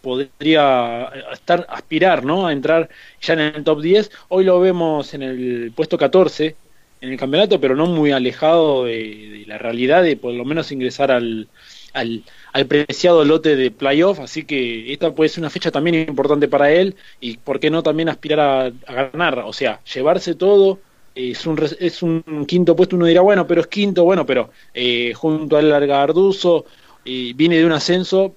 podría 0.03 1.11
estar 1.33 1.67
aspirar 1.69 2.25
¿no? 2.25 2.47
a 2.47 2.53
entrar 2.53 2.91
ya 3.21 3.35
en 3.35 3.41
el 3.41 3.65
top 3.65 3.81
10. 3.81 4.11
Hoy 4.29 4.45
lo 4.45 4.61
vemos 4.61 5.15
en 5.15 5.23
el 5.23 5.73
puesto 5.75 5.97
14 5.97 6.57
en 7.01 7.13
el 7.13 7.19
campeonato, 7.19 7.61
pero 7.61 7.77
no 7.77 7.87
muy 7.87 8.13
alejado 8.13 8.85
de 8.85 9.45
la 9.47 9.59
realidad 9.59 10.03
de 10.03 10.17
por 10.17 10.33
lo 10.33 10.45
menos 10.45 10.73
ingresar 10.73 11.11
al, 11.11 11.49
al, 11.93 12.23
al 12.55 12.67
preciado 12.67 13.25
lote 13.25 13.57
de 13.57 13.73
playoff, 13.73 14.21
así 14.21 14.45
que 14.45 14.93
esta 14.93 15.13
puede 15.13 15.29
ser 15.29 15.43
una 15.43 15.51
fecha 15.51 15.73
también 15.73 15.97
importante 16.09 16.47
para 16.47 16.71
él 16.71 16.95
y 17.21 17.37
por 17.37 17.59
qué 17.59 17.69
no 17.69 17.83
también 17.83 18.09
aspirar 18.09 18.73
a, 18.87 18.93
ganar, 18.93 19.41
o 19.41 19.53
sea, 19.53 19.81
llevarse 19.93 20.37
todo, 20.37 20.79
es 21.17 21.47
un, 21.47 21.61
es 21.81 22.03
un 22.05 22.23
quinto 22.47 22.77
puesto, 22.77 22.95
uno 22.95 23.07
dirá, 23.07 23.23
bueno, 23.23 23.45
pero 23.49 23.61
es 23.61 23.67
quinto, 23.67 24.05
bueno, 24.05 24.25
pero 24.25 24.51
eh, 24.73 25.13
junto 25.15 25.57
al 25.57 25.69
Largarduzo 25.69 26.65
eh, 27.05 27.33
viene 27.35 27.59
de 27.59 27.67
un 27.67 27.73
ascenso, 27.73 28.37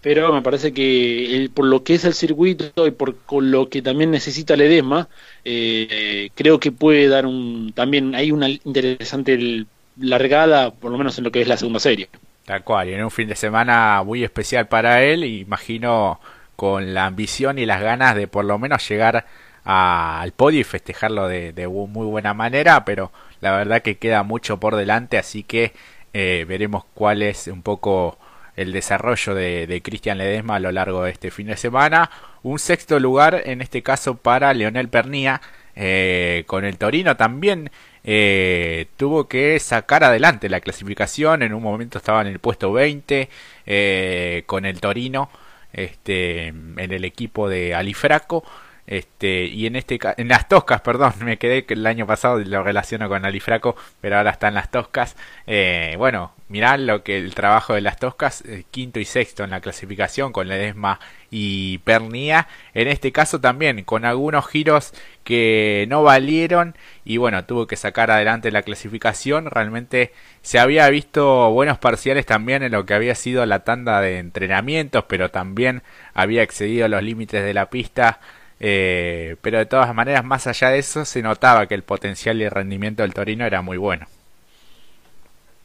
pero 0.00 0.32
me 0.32 0.40
parece 0.40 0.72
que 0.72 1.36
el, 1.36 1.50
por 1.50 1.66
lo 1.66 1.84
que 1.84 1.94
es 1.94 2.06
el 2.06 2.14
circuito 2.14 2.86
y 2.86 2.92
por 2.92 3.16
con 3.16 3.50
lo 3.50 3.68
que 3.68 3.82
también 3.82 4.10
necesita 4.10 4.56
Ledesma, 4.56 5.10
eh, 5.44 6.30
creo 6.34 6.58
que 6.58 6.72
puede 6.72 7.08
dar 7.08 7.26
un 7.26 7.72
también 7.74 8.14
hay 8.14 8.30
una 8.32 8.48
interesante 8.48 9.66
largada, 10.00 10.70
por 10.72 10.90
lo 10.90 10.96
menos 10.96 11.18
en 11.18 11.24
lo 11.24 11.30
que 11.30 11.42
es 11.42 11.48
la 11.48 11.58
segunda 11.58 11.80
serie. 11.80 12.08
Tal 12.48 12.64
cual, 12.64 12.88
y 12.88 12.94
en 12.94 13.04
un 13.04 13.10
fin 13.10 13.28
de 13.28 13.36
semana 13.36 14.02
muy 14.02 14.24
especial 14.24 14.68
para 14.68 15.02
él, 15.02 15.22
imagino 15.22 16.18
con 16.56 16.94
la 16.94 17.04
ambición 17.04 17.58
y 17.58 17.66
las 17.66 17.82
ganas 17.82 18.14
de 18.14 18.26
por 18.26 18.46
lo 18.46 18.58
menos 18.58 18.88
llegar 18.88 19.26
al 19.64 20.32
podio 20.32 20.58
y 20.60 20.64
festejarlo 20.64 21.28
de, 21.28 21.52
muy 21.68 22.06
buena 22.06 22.32
manera, 22.32 22.86
pero 22.86 23.12
la 23.42 23.54
verdad 23.54 23.82
que 23.82 23.98
queda 23.98 24.22
mucho 24.22 24.58
por 24.58 24.76
delante, 24.76 25.18
así 25.18 25.42
que 25.42 25.74
eh, 26.14 26.46
veremos 26.48 26.86
cuál 26.94 27.20
es 27.20 27.48
un 27.48 27.60
poco 27.60 28.16
el 28.56 28.72
desarrollo 28.72 29.34
de, 29.34 29.82
Cristian 29.84 30.16
Ledesma 30.16 30.54
a 30.56 30.60
lo 30.60 30.72
largo 30.72 31.02
de 31.04 31.10
este 31.10 31.30
fin 31.30 31.48
de 31.48 31.56
semana. 31.58 32.10
Un 32.42 32.58
sexto 32.58 32.98
lugar, 32.98 33.42
en 33.44 33.60
este 33.60 33.82
caso 33.82 34.16
para 34.16 34.54
Leonel 34.54 34.88
Pernía, 34.88 35.42
eh, 35.76 36.44
con 36.46 36.64
el 36.64 36.78
Torino 36.78 37.14
también 37.18 37.70
eh, 38.10 38.86
tuvo 38.96 39.28
que 39.28 39.58
sacar 39.60 40.02
adelante 40.02 40.48
la 40.48 40.62
clasificación. 40.62 41.42
En 41.42 41.52
un 41.52 41.62
momento 41.62 41.98
estaba 41.98 42.22
en 42.22 42.28
el 42.28 42.38
puesto 42.38 42.72
20 42.72 43.28
eh, 43.66 44.44
con 44.46 44.64
el 44.64 44.80
Torino 44.80 45.28
este, 45.74 46.46
en 46.46 46.78
el 46.90 47.04
equipo 47.04 47.50
de 47.50 47.74
Alifraco. 47.74 48.44
Este, 48.88 49.44
y 49.44 49.66
en 49.66 49.76
este 49.76 49.98
en 50.16 50.28
las 50.28 50.48
toscas, 50.48 50.80
perdón, 50.80 51.12
me 51.20 51.36
quedé 51.36 51.66
que 51.66 51.74
el 51.74 51.86
año 51.86 52.06
pasado 52.06 52.38
lo 52.38 52.62
relaciono 52.62 53.08
con 53.08 53.24
Alifraco, 53.26 53.76
pero 54.00 54.16
ahora 54.16 54.30
está 54.30 54.48
en 54.48 54.54
las 54.54 54.70
toscas. 54.70 55.14
Eh, 55.46 55.94
bueno, 55.98 56.32
mirá 56.48 56.78
lo 56.78 57.02
que 57.02 57.18
el 57.18 57.34
trabajo 57.34 57.74
de 57.74 57.82
las 57.82 57.98
toscas, 57.98 58.42
eh, 58.46 58.64
quinto 58.70 58.98
y 58.98 59.04
sexto 59.04 59.44
en 59.44 59.50
la 59.50 59.60
clasificación 59.60 60.32
con 60.32 60.48
Ledesma 60.48 61.00
y 61.30 61.78
Pernía. 61.78 62.48
En 62.72 62.88
este 62.88 63.12
caso 63.12 63.42
también 63.42 63.84
con 63.84 64.06
algunos 64.06 64.46
giros 64.48 64.94
que 65.22 65.84
no 65.90 66.02
valieron 66.02 66.74
y 67.04 67.18
bueno, 67.18 67.44
tuvo 67.44 67.66
que 67.66 67.76
sacar 67.76 68.10
adelante 68.10 68.50
la 68.50 68.62
clasificación. 68.62 69.50
Realmente 69.50 70.14
se 70.40 70.58
había 70.58 70.88
visto 70.88 71.50
buenos 71.50 71.76
parciales 71.76 72.24
también 72.24 72.62
en 72.62 72.72
lo 72.72 72.86
que 72.86 72.94
había 72.94 73.14
sido 73.14 73.44
la 73.44 73.64
tanda 73.64 74.00
de 74.00 74.18
entrenamientos, 74.18 75.04
pero 75.08 75.30
también 75.30 75.82
había 76.14 76.42
excedido 76.42 76.88
los 76.88 77.02
límites 77.02 77.44
de 77.44 77.52
la 77.52 77.68
pista 77.68 78.20
eh, 78.60 79.36
pero 79.40 79.58
de 79.58 79.66
todas 79.66 79.94
maneras, 79.94 80.24
más 80.24 80.46
allá 80.46 80.70
de 80.70 80.78
eso, 80.78 81.04
se 81.04 81.22
notaba 81.22 81.66
que 81.66 81.74
el 81.74 81.82
potencial 81.82 82.40
y 82.40 82.44
el 82.44 82.50
rendimiento 82.50 83.02
del 83.02 83.14
Torino 83.14 83.44
era 83.46 83.62
muy 83.62 83.76
bueno. 83.76 84.06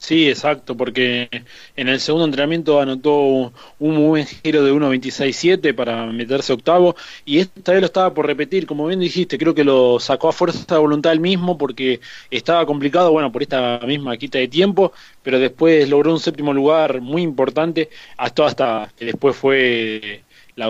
Sí, 0.04 0.28
exacto, 0.28 0.76
porque 0.76 1.30
en 1.78 1.88
el 1.88 1.98
segundo 2.02 2.26
entrenamiento 2.26 2.82
anotó 2.82 3.54
un 3.80 4.08
buen 4.10 4.26
giro 4.28 4.62
de 4.66 4.74
1.26.7 4.74 5.74
para 5.74 6.06
meterse 6.08 6.52
octavo 6.52 6.98
y 7.24 7.40
esta 7.40 7.72
vez 7.72 7.80
lo 7.80 7.86
estaba 7.86 8.14
por 8.14 8.26
repetir, 8.26 8.66
como 8.68 8.86
bien 8.86 9.00
dijiste, 9.00 9.38
creo 9.38 9.56
que 9.56 9.64
lo 9.64 10.02
sacó 10.02 10.28
a 10.28 10.34
fuerza 10.34 10.76
de 10.76 10.82
voluntad 10.82 11.14
él 11.14 11.22
mismo 11.22 11.58
porque 11.58 12.02
estaba 12.30 12.66
complicado, 12.66 13.14
bueno, 13.14 13.32
por 13.32 13.44
esta 13.44 13.80
misma 13.88 14.18
quita 14.18 14.40
de 14.40 14.50
tiempo, 14.50 14.92
pero 15.22 15.40
después 15.40 15.88
logró 15.88 16.12
un 16.12 16.20
séptimo 16.20 16.54
lugar 16.54 17.00
muy 17.00 17.22
importante, 17.22 17.90
hasta, 18.18 18.46
hasta 18.46 18.94
que 18.98 19.06
después 19.06 19.38
fue 19.38 20.24
la, 20.56 20.68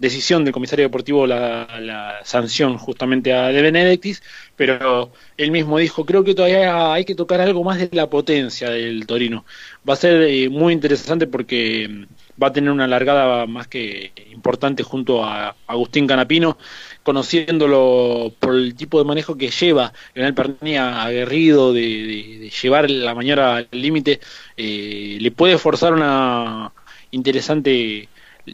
decisión 0.00 0.44
del 0.44 0.54
comisario 0.54 0.86
deportivo 0.86 1.26
la, 1.26 2.20
sanción 2.24 2.78
justamente 2.78 3.32
a 3.32 3.48
De 3.48 3.62
Benedictis, 3.62 4.22
pero 4.56 5.12
él 5.36 5.50
mismo 5.50 5.78
dijo, 5.78 6.04
creo 6.04 6.24
que 6.24 6.34
todavía 6.34 6.92
hay 6.92 7.04
que 7.04 7.14
tocar 7.14 7.40
algo 7.40 7.62
más 7.62 7.78
de 7.78 7.90
la 7.92 8.08
potencia 8.08 8.70
del 8.70 9.06
Torino. 9.06 9.44
Va 9.88 9.94
a 9.94 9.96
ser 9.96 10.22
eh, 10.22 10.48
muy 10.48 10.72
interesante 10.72 11.26
porque 11.26 11.88
mm, 11.88 12.42
va 12.42 12.48
a 12.48 12.52
tener 12.52 12.70
una 12.70 12.86
largada 12.86 13.46
más 13.46 13.68
que 13.68 14.12
importante 14.32 14.82
junto 14.82 15.24
a 15.24 15.54
Agustín 15.66 16.06
Canapino, 16.06 16.56
conociéndolo 17.02 18.32
por 18.38 18.54
el 18.54 18.74
tipo 18.74 18.98
de 18.98 19.04
manejo 19.04 19.36
que 19.36 19.50
lleva, 19.50 19.92
Leonel 20.14 20.34
Pernía 20.34 21.02
aguerrido 21.02 21.72
de, 21.72 22.50
llevar 22.62 22.90
la 22.90 23.14
mañana 23.14 23.56
al 23.56 23.68
límite, 23.72 24.20
eh, 24.56 25.18
le 25.20 25.30
puede 25.30 25.58
forzar 25.58 25.92
una 25.92 26.72
interesante 27.10 28.08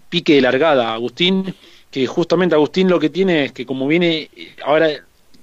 pique 0.09 0.35
de 0.35 0.41
largada 0.41 0.91
a 0.91 0.95
Agustín, 0.95 1.55
que 1.91 2.07
justamente 2.07 2.55
Agustín 2.55 2.89
lo 2.89 3.01
que 3.01 3.11
tiene 3.11 3.45
es 3.45 3.53
que 3.53 3.67
como 3.67 3.87
viene 3.87 4.31
ahora 4.65 4.91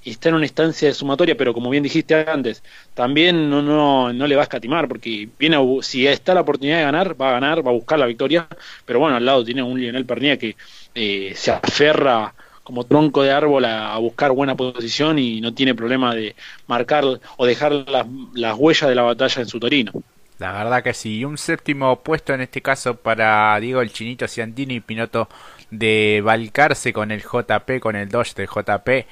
está 0.06 0.30
en 0.30 0.36
una 0.36 0.46
instancia 0.46 0.88
de 0.88 0.94
sumatoria, 0.94 1.36
pero 1.38 1.54
como 1.54 1.70
bien 1.70 1.84
dijiste 1.84 2.16
antes, 2.16 2.63
también 2.94 3.50
no, 3.50 3.62
no, 3.62 4.12
no 4.12 4.28
le 4.28 4.36
va 4.36 4.42
a 4.42 4.44
escatimar, 4.44 4.88
porque 4.88 5.30
viene 5.39 5.58
si 5.82 6.08
está 6.08 6.34
la 6.34 6.42
oportunidad 6.42 6.78
de 6.78 6.84
ganar, 6.84 7.20
va 7.20 7.30
a 7.30 7.34
ganar, 7.34 7.66
va 7.66 7.72
a 7.72 7.74
buscar 7.74 8.00
la 8.00 8.06
victoria, 8.06 8.48
pero 8.86 9.00
bueno, 9.00 9.16
al 9.16 9.26
lado 9.26 9.44
tiene 9.44 9.63
un 9.63 9.80
Lionel 9.80 10.06
Pernía 10.06 10.38
que 10.38 10.56
eh, 10.96 11.34
se 11.36 11.52
aferra 11.52 12.34
como 12.63 12.86
tronco 12.86 13.24
de 13.24 13.32
árbol 13.32 13.66
a, 13.66 13.98
buscar 13.98 14.32
buena 14.32 14.56
posición 14.56 15.20
y 15.20 15.42
no 15.42 15.54
tiene 15.54 15.76
problema 15.76 16.16
de 16.16 16.36
marcar 16.68 17.04
o 17.38 17.46
dejar 17.46 17.72
las, 17.89 18.08
las 18.34 18.58
huellas 18.58 18.89
de 18.89 18.96
la 18.96 19.04
batalla 19.04 19.42
en 19.42 19.48
su 19.48 19.60
torino. 19.60 19.92
La 20.39 20.52
verdad 20.52 20.84
que 20.84 20.93
sí, 20.93 21.24
un 21.26 21.38
séptimo 21.38 22.02
puesto 22.04 22.34
en 22.34 22.41
este 22.41 22.62
caso 22.62 22.96
para 22.96 23.60
Diego 23.60 23.82
el 23.82 23.93
Chinito 23.93 24.28
Ciantini, 24.28 24.80
Pinoto 24.80 25.30
de 25.69 26.22
Balcarce 26.24 26.91
con 26.91 27.12
el 27.12 27.22
JP, 27.22 27.80
con 27.80 27.96
el 27.96 28.10
Dodge 28.10 28.34
del 28.36 28.48
JP 28.48 29.06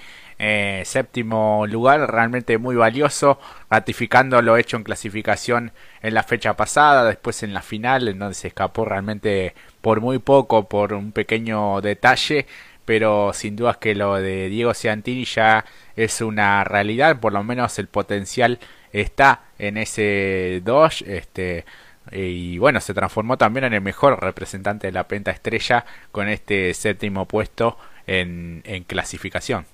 eh, 0.44 0.82
séptimo 0.86 1.68
lugar, 1.68 2.12
realmente 2.12 2.58
muy 2.58 2.76
valioso, 2.76 3.40
ratificando 3.70 4.42
lo 4.42 4.58
hecho 4.58 4.76
en 4.76 4.84
clasificación 4.84 5.72
en 6.02 6.16
la 6.16 6.24
fecha 6.24 6.56
pasada, 6.56 7.06
después 7.06 7.44
en 7.44 7.54
la 7.54 7.62
final, 7.62 8.08
en 8.08 8.18
donde 8.18 8.34
se 8.34 8.48
escapó 8.48 8.84
realmente 8.84 9.54
por 9.82 10.02
muy 10.02 10.18
poco, 10.18 10.68
por 10.68 10.94
un 10.94 11.12
pequeño 11.12 11.80
detalle, 11.82 12.48
pero 12.86 13.34
sin 13.34 13.56
dudas 13.56 13.78
que 13.78 13.94
lo 13.94 14.16
de 14.16 14.50
Diego 14.50 14.74
Ciantini 14.74 15.26
ya 15.26 15.64
es 15.96 16.22
una 16.22 16.64
realidad, 16.64 17.20
por 17.20 17.34
lo 17.34 17.44
menos 17.44 17.78
el 17.78 17.88
potencial 17.88 18.58
está 18.94 19.46
en 19.58 19.78
ese 19.78 20.62
Dodge, 20.64 21.04
este 21.08 21.66
y 22.12 22.58
bueno, 22.58 22.82
se 22.82 22.94
transformó 22.94 23.38
también 23.38 23.66
en 23.66 23.74
el 23.74 23.82
mejor 23.82 24.20
representante 24.22 24.88
de 24.88 24.94
la 24.94 25.08
penta 25.08 25.32
estrella 25.32 25.86
con 26.12 26.28
este 26.28 26.74
séptimo 26.74 27.28
puesto 27.28 27.78
en 28.08 28.84
clasificación. 28.88 29.66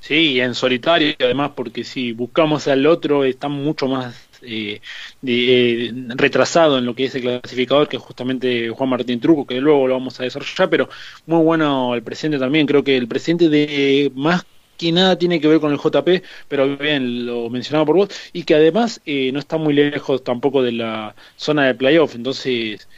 Sí, 0.00 0.40
en 0.40 0.54
solitario 0.54 1.14
además, 1.18 1.52
porque 1.56 1.84
si 1.84 2.12
buscamos 2.12 2.68
al 2.68 2.86
otro 2.86 3.24
está 3.24 3.48
mucho 3.48 3.88
más 3.88 4.28
eh, 4.42 4.80
eh, 5.26 5.92
retrasado 6.14 6.78
en 6.78 6.86
lo 6.86 6.94
que 6.94 7.06
es 7.06 7.14
el 7.16 7.22
clasificador, 7.22 7.88
que 7.88 7.98
justamente 7.98 8.68
Juan 8.70 8.90
Martín 8.90 9.20
Truco, 9.20 9.46
que 9.46 9.60
luego 9.60 9.88
lo 9.88 9.94
vamos 9.94 10.18
a 10.20 10.22
desarrollar, 10.22 10.70
pero 10.70 10.88
muy 11.26 11.42
bueno 11.42 11.94
el 11.94 12.02
presidente 12.02 12.38
también, 12.38 12.66
creo 12.66 12.84
que 12.84 12.96
el 12.96 13.08
presidente 13.08 13.48
de 13.48 14.12
más 14.14 14.46
que 14.78 14.92
nada 14.92 15.18
tiene 15.18 15.40
que 15.40 15.48
ver 15.48 15.60
con 15.60 15.72
el 15.72 15.78
JP, 15.78 16.24
pero 16.48 16.76
bien, 16.78 17.26
lo 17.26 17.50
mencionaba 17.50 17.84
por 17.84 17.96
vos, 17.96 18.08
y 18.32 18.44
que 18.44 18.54
además 18.54 19.00
eh, 19.04 19.30
no 19.32 19.38
está 19.40 19.58
muy 19.58 19.74
lejos 19.74 20.24
tampoco 20.24 20.62
de 20.62 20.72
la 20.72 21.14
zona 21.36 21.66
de 21.66 21.74
playoff, 21.74 22.14
entonces 22.14 22.88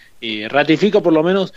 ratifica 0.50 1.00
por 1.00 1.14
lo 1.14 1.22
menos 1.22 1.54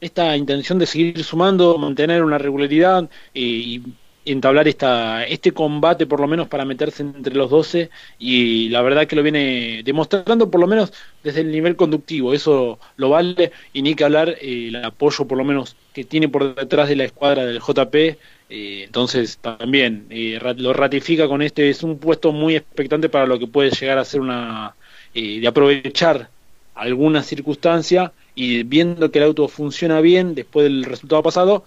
esta 0.00 0.36
intención 0.36 0.78
de 0.78 0.86
seguir 0.86 1.22
sumando, 1.22 1.78
mantener 1.78 2.24
una 2.24 2.38
regularidad 2.38 3.08
y 3.34 3.82
entablar 4.26 4.66
esta, 4.68 5.24
este 5.24 5.52
combate 5.52 6.06
por 6.06 6.20
lo 6.20 6.26
menos 6.26 6.48
para 6.48 6.64
meterse 6.64 7.02
entre 7.02 7.34
los 7.34 7.48
12 7.48 7.90
y 8.18 8.68
la 8.68 8.82
verdad 8.82 9.06
que 9.06 9.16
lo 9.16 9.22
viene 9.22 9.82
demostrando 9.84 10.50
por 10.50 10.60
lo 10.60 10.66
menos 10.66 10.92
desde 11.22 11.40
el 11.40 11.52
nivel 11.52 11.76
conductivo, 11.76 12.34
eso 12.34 12.78
lo 12.96 13.10
vale 13.10 13.52
y 13.72 13.82
ni 13.82 13.94
que 13.94 14.04
hablar 14.04 14.30
eh, 14.40 14.68
el 14.68 14.84
apoyo 14.84 15.26
por 15.26 15.38
lo 15.38 15.44
menos 15.44 15.76
que 15.92 16.04
tiene 16.04 16.28
por 16.28 16.54
detrás 16.56 16.88
de 16.88 16.96
la 16.96 17.04
escuadra 17.04 17.46
del 17.46 17.60
JP, 17.60 18.18
eh, 18.48 18.84
entonces 18.86 19.38
también 19.38 20.06
eh, 20.10 20.38
lo 20.56 20.72
ratifica 20.72 21.28
con 21.28 21.42
este, 21.42 21.68
es 21.70 21.82
un 21.82 21.98
puesto 21.98 22.32
muy 22.32 22.56
expectante 22.56 23.08
para 23.08 23.26
lo 23.26 23.38
que 23.38 23.46
puede 23.46 23.70
llegar 23.70 23.98
a 23.98 24.04
ser 24.04 24.20
una, 24.20 24.74
de 25.14 25.46
aprovechar 25.46 26.28
alguna 26.74 27.22
circunstancia 27.22 28.12
y 28.34 28.62
viendo 28.62 29.10
que 29.10 29.18
el 29.18 29.24
auto 29.24 29.48
funciona 29.48 30.00
bien 30.00 30.34
después 30.34 30.64
del 30.64 30.84
resultado 30.84 31.22
pasado, 31.22 31.64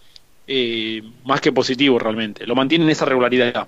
eh, 0.47 1.03
más 1.25 1.41
que 1.41 1.51
positivo 1.51 1.99
realmente. 1.99 2.45
Lo 2.45 2.55
mantiene 2.55 2.85
en 2.85 2.91
esa 2.91 3.05
regularidad. 3.05 3.67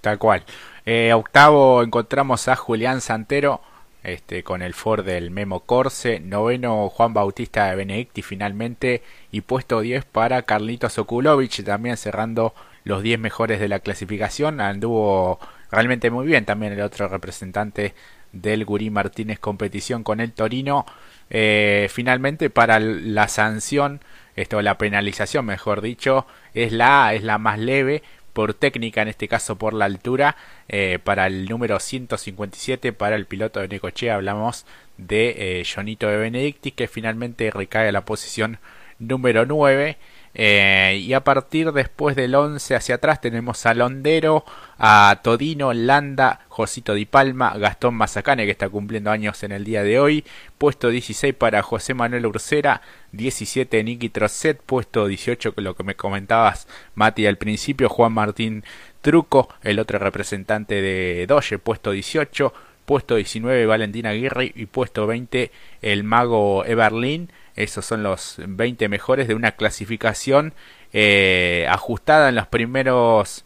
tal 0.00 0.18
cual. 0.18 0.44
Eh, 0.86 1.12
octavo 1.12 1.82
encontramos 1.82 2.46
a 2.48 2.56
Julián 2.56 3.00
Santero 3.00 3.60
este, 4.02 4.42
con 4.42 4.62
el 4.62 4.74
Ford 4.74 5.04
del 5.04 5.30
Memo 5.30 5.60
Corse. 5.60 6.20
Noveno 6.20 6.88
Juan 6.88 7.14
Bautista 7.14 7.66
de 7.70 7.76
Benedicti 7.76 8.22
finalmente. 8.22 9.02
Y 9.30 9.42
puesto 9.42 9.80
10 9.80 10.04
para 10.04 10.42
Carlitos 10.42 10.98
Okulovich 10.98 11.62
también 11.64 11.96
cerrando 11.96 12.54
los 12.84 13.02
10 13.02 13.18
mejores 13.18 13.60
de 13.60 13.68
la 13.68 13.80
clasificación. 13.80 14.60
Anduvo 14.60 15.38
realmente 15.70 16.10
muy 16.10 16.26
bien 16.26 16.44
también 16.44 16.72
el 16.72 16.80
otro 16.80 17.08
representante 17.08 17.94
del 18.32 18.64
Gurí 18.64 18.90
Martínez 18.90 19.38
competición 19.38 20.02
con 20.02 20.20
el 20.20 20.32
Torino. 20.32 20.86
Eh, 21.30 21.88
finalmente 21.90 22.50
para 22.50 22.80
la 22.80 23.28
sanción 23.28 24.00
esto 24.34 24.62
la 24.62 24.78
penalización 24.78 25.46
mejor 25.46 25.80
dicho 25.80 26.26
es 26.54 26.72
la 26.72 27.14
es 27.14 27.22
la 27.22 27.38
más 27.38 27.58
leve 27.58 28.02
por 28.32 28.54
técnica 28.54 29.02
en 29.02 29.08
este 29.08 29.28
caso 29.28 29.56
por 29.56 29.74
la 29.74 29.84
altura 29.84 30.36
eh, 30.68 30.98
para 31.02 31.26
el 31.26 31.46
número 31.46 31.78
157 31.80 32.92
para 32.92 33.16
el 33.16 33.26
piloto 33.26 33.60
de 33.60 33.68
Necochea 33.68 34.14
hablamos 34.14 34.66
de 34.96 35.60
eh, 35.60 35.64
Jonito 35.64 36.08
de 36.08 36.16
Benedictis 36.16 36.72
que 36.74 36.88
finalmente 36.88 37.50
recae 37.50 37.88
a 37.88 37.92
la 37.92 38.04
posición 38.04 38.58
número 38.98 39.46
9 39.46 39.96
eh, 40.32 41.00
y 41.02 41.12
a 41.12 41.24
partir 41.24 41.72
después 41.72 42.14
del 42.14 42.36
11 42.36 42.76
hacia 42.76 42.94
atrás 42.96 43.20
tenemos 43.20 43.66
a 43.66 43.74
Londero, 43.74 44.44
a 44.78 45.20
Todino, 45.24 45.72
Landa, 45.72 46.40
Josito 46.48 46.94
Di 46.94 47.04
Palma, 47.04 47.52
Gastón 47.58 47.94
Mazacane 47.94 48.44
que 48.44 48.52
está 48.52 48.68
cumpliendo 48.68 49.10
años 49.10 49.42
en 49.42 49.50
el 49.50 49.64
día 49.64 49.82
de 49.82 49.98
hoy, 49.98 50.24
puesto 50.56 50.88
16 50.88 51.34
para 51.34 51.62
José 51.62 51.94
Manuel 51.94 52.26
Ursera, 52.26 52.80
17 53.12 53.82
Nicky 53.82 54.08
Trosset, 54.08 54.60
puesto 54.62 55.06
18 55.06 55.54
que 55.54 55.60
lo 55.62 55.74
que 55.74 55.82
me 55.82 55.96
comentabas 55.96 56.68
Mati 56.94 57.26
al 57.26 57.36
principio, 57.36 57.88
Juan 57.88 58.12
Martín 58.12 58.62
Truco, 59.00 59.48
el 59.62 59.80
otro 59.80 59.98
representante 59.98 60.80
de 60.80 61.26
Doge, 61.26 61.58
puesto 61.58 61.90
18, 61.90 62.54
puesto 62.84 63.16
19 63.16 63.66
Valentina 63.66 64.10
Aguirre 64.10 64.52
y 64.54 64.66
puesto 64.66 65.08
20 65.08 65.50
el 65.82 66.04
mago 66.04 66.64
Everlin 66.64 67.30
esos 67.62 67.84
son 67.84 68.02
los 68.02 68.36
20 68.38 68.88
mejores 68.88 69.28
de 69.28 69.34
una 69.34 69.52
clasificación 69.52 70.54
eh, 70.92 71.66
ajustada 71.68 72.28
en 72.28 72.34
los 72.34 72.46
primeros 72.46 73.44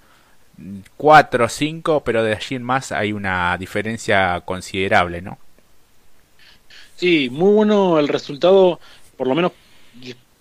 4 0.97 1.45
o 1.45 1.49
5, 1.49 2.03
pero 2.05 2.23
de 2.23 2.35
allí 2.35 2.57
en 2.57 2.63
más 2.63 2.93
hay 2.93 3.13
una 3.13 3.57
diferencia 3.59 4.41
considerable, 4.45 5.21
¿no? 5.21 5.39
Sí, 6.97 7.29
muy 7.31 7.53
bueno 7.53 7.99
el 7.99 8.09
resultado, 8.09 8.79
por 9.17 9.27
lo 9.27 9.35
menos 9.35 9.53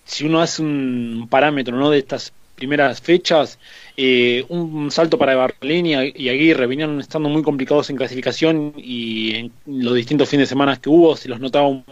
si 0.05 0.25
uno 0.25 0.41
hace 0.41 0.61
un 0.61 1.27
parámetro 1.29 1.75
¿no? 1.75 1.89
de 1.89 1.99
estas 1.99 2.33
primeras 2.55 3.01
fechas, 3.01 3.57
eh, 3.97 4.45
un 4.49 4.91
salto 4.91 5.17
para 5.17 5.35
Berlín 5.35 5.87
y, 5.87 5.95
Aguirre 6.29 6.67
venían 6.67 6.99
estando 6.99 7.27
muy 7.27 7.41
complicados 7.41 7.89
en 7.89 7.97
clasificación 7.97 8.73
y 8.77 9.35
en 9.35 9.51
los 9.65 9.95
distintos 9.95 10.29
fines 10.29 10.47
de 10.47 10.49
semana 10.49 10.77
que 10.77 10.89
hubo 10.89 11.15
se 11.17 11.29
los 11.29 11.39
notaba 11.39 11.67
un, 11.67 11.83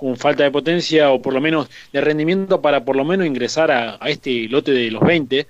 con 0.00 0.16
falta 0.16 0.42
de 0.44 0.50
potencia 0.50 1.10
o 1.10 1.20
por 1.20 1.34
lo 1.34 1.42
menos 1.42 1.68
de 1.92 2.00
rendimiento 2.00 2.62
para 2.62 2.82
por 2.84 2.96
lo 2.96 3.04
menos 3.04 3.26
ingresar 3.26 3.70
a, 3.70 3.98
este 4.08 4.48
lote 4.48 4.72
de 4.72 4.90
los 4.90 5.02
20. 5.02 5.46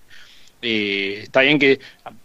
Eh, 0.62 1.20
está 1.22 1.42
bien 1.42 1.58
que 1.58 1.78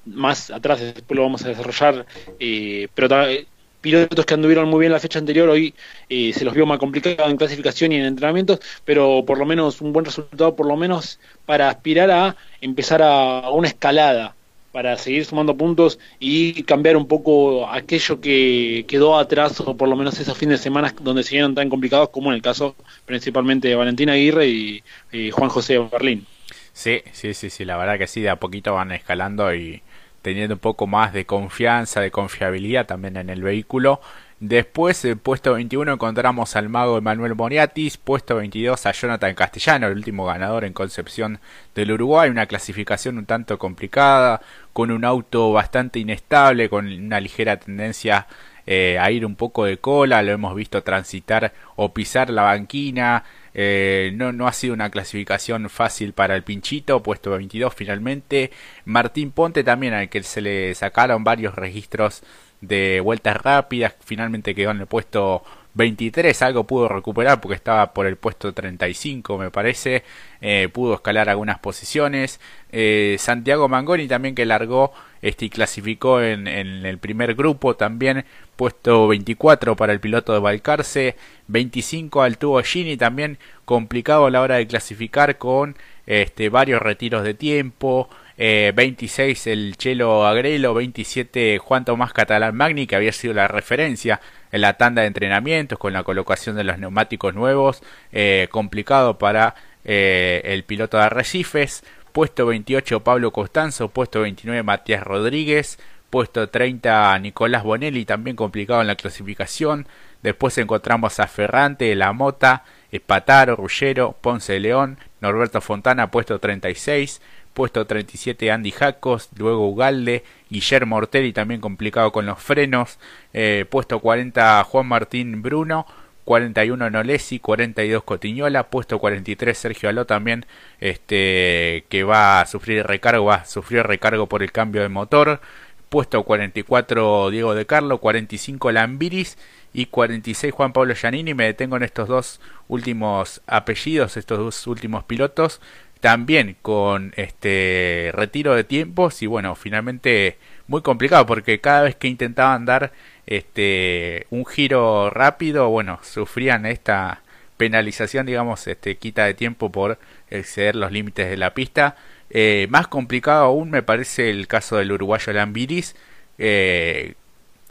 más 0.05 0.49
atrás 0.49 0.79
después 0.81 1.15
lo 1.15 1.21
vamos 1.21 1.45
a 1.45 1.49
desarrollar, 1.49 2.05
eh, 2.39 2.87
pero 2.95 3.27
eh, 3.27 3.45
pilotos 3.79 4.25
que 4.25 4.33
anduvieron 4.33 4.67
muy 4.67 4.79
bien 4.79 4.91
la 4.91 4.99
fecha 4.99 5.19
anterior 5.19 5.47
hoy 5.47 5.75
se 6.09 6.43
los 6.43 6.55
vio 6.55 6.65
más 6.65 6.79
complicado 6.79 7.29
en 7.29 7.37
clasificación 7.37 7.91
y 7.91 7.97
en 7.97 8.05
entrenamientos, 8.05 8.59
pero 8.83 9.23
por 9.25 9.37
lo 9.37 9.45
menos 9.45 9.79
un 9.81 9.93
buen 9.93 10.05
resultado, 10.05 10.55
por 10.55 10.65
lo 10.65 10.75
menos 10.75 11.19
para 11.45 11.69
aspirar 11.69 12.09
a 12.09 12.35
empezar 12.59 13.03
a 13.03 13.51
una 13.51 13.67
escalada 13.67 14.35
para 14.75 14.97
seguir 14.97 15.23
sumando 15.23 15.55
puntos 15.55 15.99
y 16.19 16.63
cambiar 16.63 16.97
un 16.97 17.07
poco 17.07 17.65
aquello 17.69 18.19
que 18.19 18.83
quedó 18.89 19.17
atrás, 19.17 19.61
o 19.61 19.77
por 19.77 19.87
lo 19.87 19.95
menos 19.95 20.19
esos 20.19 20.37
fines 20.37 20.59
de 20.59 20.63
semana 20.63 20.93
donde 20.99 21.23
se 21.23 21.29
siguieron 21.29 21.55
tan 21.55 21.69
complicados, 21.69 22.09
como 22.09 22.29
en 22.29 22.35
el 22.35 22.41
caso 22.41 22.75
principalmente 23.05 23.69
de 23.69 23.75
Valentina 23.75 24.11
Aguirre 24.11 24.47
y, 24.49 24.83
Juan 25.31 25.49
José 25.49 25.77
Berlín. 25.79 26.27
Sí, 26.73 27.01
sí, 27.13 27.33
sí, 27.33 27.49
sí, 27.49 27.63
la 27.63 27.77
verdad 27.77 27.97
que 27.97 28.05
sí, 28.05 28.19
de 28.19 28.29
a 28.29 28.35
poquito 28.35 28.73
van 28.73 28.91
escalando 28.91 29.55
y 29.55 29.81
teniendo 30.21 30.55
un 30.55 30.59
poco 30.59 30.87
más 30.87 31.13
de 31.13 31.25
confianza, 31.25 32.01
de 32.01 32.11
confiabilidad 32.11 32.85
también 32.85 33.15
en 33.15 33.29
el 33.29 33.43
vehículo 33.43 34.01
Después, 34.47 35.03
en 35.05 35.17
puesto 35.17 35.53
21 35.53 35.93
encontramos 35.93 36.55
al 36.55 36.69
mago 36.69 36.99
Emanuel 36.99 37.33
Moriatis, 37.33 37.97
puesto 37.97 38.35
22 38.35 38.85
a 38.85 38.91
Jonathan 38.91 39.33
Castellano, 39.33 39.87
el 39.87 39.97
último 39.97 40.23
ganador 40.27 40.65
en 40.65 40.73
Concepción 40.73 41.39
del 41.73 41.93
Uruguay, 41.93 42.29
una 42.29 42.45
clasificación 42.45 43.17
un 43.17 43.25
tanto 43.25 43.57
complicada, 43.57 44.41
con 44.71 44.91
un 44.91 45.03
auto 45.03 45.51
bastante 45.51 45.97
inestable, 45.97 46.69
con 46.69 46.85
una 46.85 47.19
ligera 47.19 47.57
tendencia 47.57 48.27
eh, 48.67 48.99
a 48.99 49.09
ir 49.09 49.25
un 49.25 49.35
poco 49.35 49.65
de 49.65 49.77
cola, 49.77 50.21
lo 50.21 50.31
hemos 50.31 50.53
visto 50.53 50.83
transitar 50.83 51.51
o 51.75 51.91
pisar 51.91 52.29
la 52.29 52.43
banquina, 52.43 53.23
eh, 53.55 54.11
no, 54.13 54.31
no 54.31 54.47
ha 54.47 54.53
sido 54.53 54.75
una 54.75 54.91
clasificación 54.91 55.71
fácil 55.71 56.13
para 56.13 56.35
el 56.35 56.43
Pinchito, 56.43 57.01
puesto 57.01 57.31
22 57.31 57.73
finalmente. 57.73 58.51
Martín 58.85 59.31
Ponte 59.31 59.63
también, 59.63 59.93
al 59.93 60.09
que 60.09 60.21
se 60.21 60.41
le 60.41 60.75
sacaron 60.75 61.23
varios 61.23 61.55
registros 61.55 62.21
de 62.67 62.99
vueltas 63.01 63.37
rápidas, 63.37 63.95
finalmente 64.03 64.55
quedó 64.55 64.71
en 64.71 64.81
el 64.81 64.87
puesto 64.87 65.43
23, 65.75 66.41
algo 66.41 66.63
pudo 66.63 66.87
recuperar 66.87 67.41
porque 67.41 67.55
estaba 67.55 67.93
por 67.93 68.07
el 68.07 68.15
puesto 68.15 68.53
35 68.53 69.37
me 69.37 69.51
parece, 69.51 70.03
eh, 70.41 70.69
pudo 70.71 70.95
escalar 70.95 71.29
algunas 71.29 71.59
posiciones. 71.59 72.39
Eh, 72.71 73.17
Santiago 73.19 73.67
Mangoni 73.67 74.07
también 74.07 74.35
que 74.35 74.45
largó 74.45 74.93
este, 75.21 75.45
y 75.45 75.49
clasificó 75.49 76.21
en, 76.21 76.47
en, 76.47 76.85
el 76.85 76.97
primer 76.97 77.35
grupo 77.35 77.75
también, 77.75 78.25
puesto 78.55 79.07
24 79.07 79.75
para 79.75 79.91
el 79.91 79.99
piloto 79.99 80.33
de 80.33 80.39
Balcarce, 80.39 81.15
25 81.47 82.21
al 82.21 82.37
tubo 82.37 82.61
Gini 82.63 82.95
también 82.95 83.37
complicado 83.65 84.27
a 84.27 84.31
la 84.31 84.41
hora 84.41 84.55
de 84.55 84.67
clasificar 84.67 85.37
con 85.37 85.75
este, 86.05 86.49
varios 86.49 86.81
retiros 86.81 87.23
de 87.23 87.33
tiempo. 87.33 88.09
26 88.37 89.47
eh, 89.47 89.53
el 89.53 89.77
Chelo 89.77 90.25
Agrelo, 90.25 90.73
27 90.73 91.57
Juan 91.57 91.85
Tomás 91.85 92.13
Catalán 92.13 92.55
Magni, 92.55 92.85
que 92.87 92.95
había 92.95 93.11
sido 93.11 93.33
la 93.33 93.47
referencia 93.47 94.19
en 94.51 94.61
la 94.61 94.73
tanda 94.73 95.01
de 95.01 95.07
entrenamientos 95.07 95.79
con 95.79 95.93
la 95.93 96.03
colocación 96.03 96.55
de 96.55 96.63
los 96.63 96.77
neumáticos 96.77 97.33
nuevos, 97.33 97.81
eh, 98.11 98.47
complicado 98.51 99.17
para 99.17 99.55
eh, 99.85 100.41
el 100.45 100.63
piloto 100.63 100.97
de 100.97 101.03
Arrecifes, 101.03 101.83
puesto 102.11 102.45
28 102.45 103.03
Pablo 103.03 103.31
Costanzo, 103.31 103.89
puesto 103.89 104.21
29 104.21 104.63
Matías 104.63 105.03
Rodríguez, 105.03 105.79
puesto 106.09 106.49
30 106.49 107.17
Nicolás 107.19 107.63
Bonelli, 107.63 108.05
también 108.05 108.35
complicado 108.35 108.81
en 108.81 108.87
la 108.87 108.95
clasificación, 108.95 109.87
después 110.23 110.57
encontramos 110.57 111.19
a 111.19 111.27
Ferrante, 111.27 111.93
La 111.95 112.13
Mota, 112.13 112.63
Espataro, 112.91 113.55
Rullero, 113.55 114.17
Ponce 114.21 114.53
de 114.53 114.59
León, 114.59 114.97
Norberto 115.19 115.59
Fontana, 115.61 116.11
puesto 116.11 116.39
36, 116.39 117.21
puesto 117.55 117.87
37 117.87 118.51
Andy 118.51 118.71
Jacos, 118.71 119.29
luego 119.37 119.67
Ugalde, 119.67 120.23
Guillermo 120.49 120.97
Ortelli 120.97 121.33
también 121.33 121.61
complicado 121.61 122.11
con 122.11 122.27
los 122.27 122.37
frenos, 122.37 122.99
eh, 123.33 123.65
puesto 123.67 123.99
40 123.99 124.63
Juan 124.65 124.85
Martín 124.85 125.41
Bruno, 125.41 125.87
41 126.25 126.89
Nolesi, 126.89 127.39
42 127.39 128.03
Cotiñola, 128.03 128.69
puesto 128.69 128.99
43 128.99 129.57
Sergio 129.57 129.89
Aló 129.89 130.05
también, 130.05 130.45
este, 130.81 131.85
que 131.87 132.03
va 132.03 132.41
a 132.41 132.45
sufrir 132.45 132.85
recargo, 132.85 133.25
va 133.25 133.35
a 133.35 133.45
sufrir 133.45 133.83
recargo 133.83 134.27
por 134.27 134.43
el 134.43 134.51
cambio 134.51 134.81
de 134.81 134.89
motor, 134.89 135.39
puesto 135.87 136.23
44 136.23 137.29
Diego 137.29 137.55
de 137.55 137.65
Carlo, 137.65 137.99
45 137.99 138.71
Lambiris 138.73 139.37
y 139.71 139.85
46 139.85 140.53
Juan 140.53 140.73
Pablo 140.73 140.93
Giannini. 140.93 141.33
Me 141.33 141.45
detengo 141.45 141.77
en 141.77 141.83
estos 141.83 142.09
dos 142.09 142.41
últimos 142.67 143.41
apellidos, 143.47 144.17
estos 144.17 144.39
dos 144.39 144.67
últimos 144.67 145.03
pilotos, 145.03 145.61
también 145.99 146.55
con 146.61 147.13
este 147.15 148.11
retiro 148.13 148.55
de 148.55 148.63
tiempos 148.63 149.21
y 149.21 149.27
bueno, 149.27 149.55
finalmente 149.55 150.37
muy 150.67 150.81
complicado 150.81 151.25
porque 151.25 151.61
cada 151.61 151.83
vez 151.83 151.95
que 151.95 152.07
intentaban 152.07 152.65
dar 152.65 152.91
este 153.25 154.27
un 154.29 154.45
giro 154.45 155.09
rápido, 155.09 155.69
bueno, 155.69 155.99
sufrían 156.03 156.65
esta 156.65 157.21
penalización, 157.57 158.25
digamos, 158.25 158.67
este 158.67 158.97
quita 158.97 159.25
de 159.25 159.33
tiempo 159.33 159.71
por 159.71 159.97
exceder 160.29 160.75
los 160.75 160.91
límites 160.91 161.29
de 161.29 161.37
la 161.37 161.53
pista. 161.53 161.95
Eh, 162.29 162.67
más 162.69 162.87
complicado 162.87 163.45
aún 163.45 163.69
me 163.71 163.83
parece 163.83 164.29
el 164.29 164.47
caso 164.47 164.77
del 164.77 164.91
uruguayo 164.91 165.33
Lambiris. 165.33 165.95
Eh, 166.37 167.15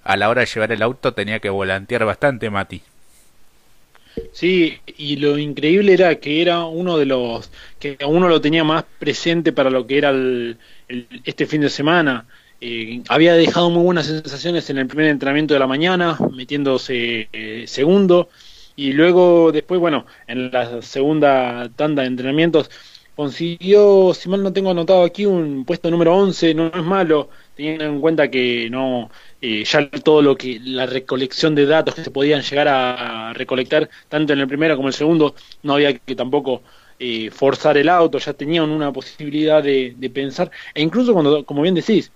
a 0.04 0.16
la 0.16 0.28
hora 0.28 0.40
de 0.42 0.46
llevar 0.46 0.72
el 0.72 0.82
auto 0.82 1.14
tenía 1.14 1.40
que 1.40 1.50
volantear 1.50 2.04
bastante, 2.04 2.50
Mati. 2.50 2.82
Sí, 4.31 4.81
y 4.87 5.16
lo 5.16 5.38
increíble 5.38 5.92
era 5.92 6.16
que 6.18 6.42
era 6.42 6.64
uno 6.66 6.98
de 6.98 7.07
los 7.07 7.50
que 7.79 7.96
uno 8.07 8.29
lo 8.29 8.40
tenía 8.40 8.64
más 8.64 8.85
presente 8.98 9.53
para 9.53 9.70
lo 9.70 9.87
que 9.87 9.98
era 9.98 10.11
el, 10.11 10.59
este 11.24 11.46
fin 11.46 11.61
de 11.61 11.70
semana. 11.70 12.27
Eh, 12.61 13.03
había 13.09 13.35
dejado 13.35 13.70
muy 13.70 13.83
buenas 13.85 14.07
sensaciones 14.07 14.68
en 14.70 14.79
el 14.79 14.87
primer 14.87 15.07
entrenamiento 15.07 15.55
de 15.55 15.61
la 15.61 15.66
mañana, 15.66 16.18
metiéndose 16.33 17.29
eh, 17.33 17.64
segundo, 17.66 18.29
y 18.77 18.92
luego 18.92 19.53
después, 19.53 19.81
bueno, 19.81 20.07
en 20.27 20.50
la 20.50 20.83
segunda 20.83 21.70
tanda 21.77 22.03
de 22.03 22.09
entrenamientos 22.09 22.70
consiguió, 23.14 24.12
si 24.14 24.29
mal 24.29 24.42
no 24.42 24.53
tengo 24.53 24.70
anotado 24.70 25.05
aquí, 25.05 25.27
un 25.27 25.64
puesto 25.64 25.90
número 25.90 26.16
11, 26.16 26.55
no 26.55 26.66
es 26.68 26.83
malo, 26.85 27.31
teniendo 27.54 27.84
en 27.84 28.00
cuenta 28.00 28.30
que 28.30 28.68
no 28.70 29.10
eh, 29.40 29.64
ya 29.64 29.88
todo 29.90 30.22
lo 30.22 30.36
que 30.36 30.60
la 30.62 30.86
recolección 30.86 31.54
de 31.54 31.66
datos 31.66 31.94
que 31.94 32.04
se 32.04 32.10
podían 32.10 32.42
llegar 32.42 32.68
a, 32.68 33.32
recolectar 33.34 33.88
tanto 34.08 34.32
en 34.32 34.40
el 34.40 34.48
primero 34.48 34.76
como 34.76 34.88
en 34.88 34.92
el 34.92 34.94
segundo 34.94 35.34
no 35.62 35.74
había 35.74 35.96
que 35.98 36.14
tampoco 36.14 36.62
eh, 36.98 37.30
forzar 37.30 37.76
el 37.76 37.88
auto 37.88 38.18
ya 38.18 38.32
tenían 38.32 38.70
una 38.70 38.92
posibilidad 38.92 39.62
de, 39.62 40.10
pensar. 40.14 40.50
E 40.74 40.82
incluso 40.82 41.12
cuando 41.12 41.44
como 41.44 41.62
bien 41.62 41.74
decís 41.74 42.10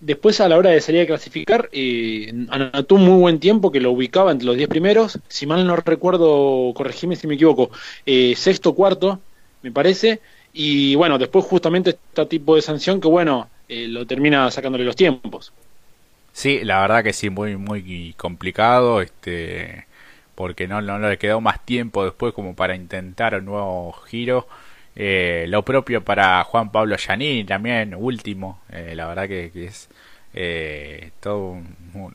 después 0.00 0.40
a 0.40 0.48
la 0.48 0.56
hora 0.56 0.70
de 0.70 0.80
salir 0.80 1.02
a 1.02 1.06
clasificar 1.06 1.68
eh, 1.72 2.32
anotó 2.50 2.94
un 2.94 3.04
muy 3.04 3.18
buen 3.20 3.40
tiempo 3.40 3.72
que 3.72 3.80
lo 3.80 3.90
ubicaba 3.92 4.30
entre 4.30 4.46
los 4.46 4.56
10 4.56 4.68
primeros. 4.68 5.18
Si 5.28 5.46
mal 5.46 5.66
no 5.66 5.76
recuerdo 5.76 6.72
corregime 6.74 7.16
si 7.16 7.26
me 7.26 7.34
equivoco 7.34 7.70
eh, 8.06 8.34
sexto 8.36 8.74
cuarto 8.74 9.20
me 9.62 9.72
parece. 9.72 10.20
Y 10.52 10.94
bueno 10.94 11.18
después 11.18 11.44
justamente 11.44 11.90
este 11.90 12.26
tipo 12.26 12.54
de 12.56 12.62
sanción 12.62 13.00
que 13.00 13.08
bueno 13.08 13.48
lo 13.68 14.06
termina 14.06 14.50
sacándole 14.50 14.84
los 14.84 14.96
tiempos. 14.96 15.52
Sí, 16.32 16.60
la 16.62 16.80
verdad 16.80 17.02
que 17.02 17.12
sí, 17.12 17.30
muy, 17.30 17.56
muy 17.56 18.14
complicado, 18.16 19.02
este, 19.02 19.86
porque 20.34 20.68
no, 20.68 20.80
no 20.80 20.98
le 20.98 21.18
quedó 21.18 21.40
más 21.40 21.64
tiempo 21.64 22.04
después 22.04 22.32
como 22.32 22.54
para 22.54 22.76
intentar 22.76 23.34
un 23.34 23.46
nuevo 23.46 23.92
giro. 23.92 24.46
Eh, 24.94 25.46
lo 25.48 25.64
propio 25.64 26.04
para 26.04 26.44
Juan 26.44 26.70
Pablo 26.70 26.96
Giannini 26.96 27.44
también, 27.44 27.94
último, 27.94 28.60
eh, 28.70 28.94
la 28.94 29.06
verdad 29.08 29.28
que, 29.28 29.50
es 29.54 29.88
eh, 30.34 31.10
todo 31.20 31.56
un, 31.94 32.14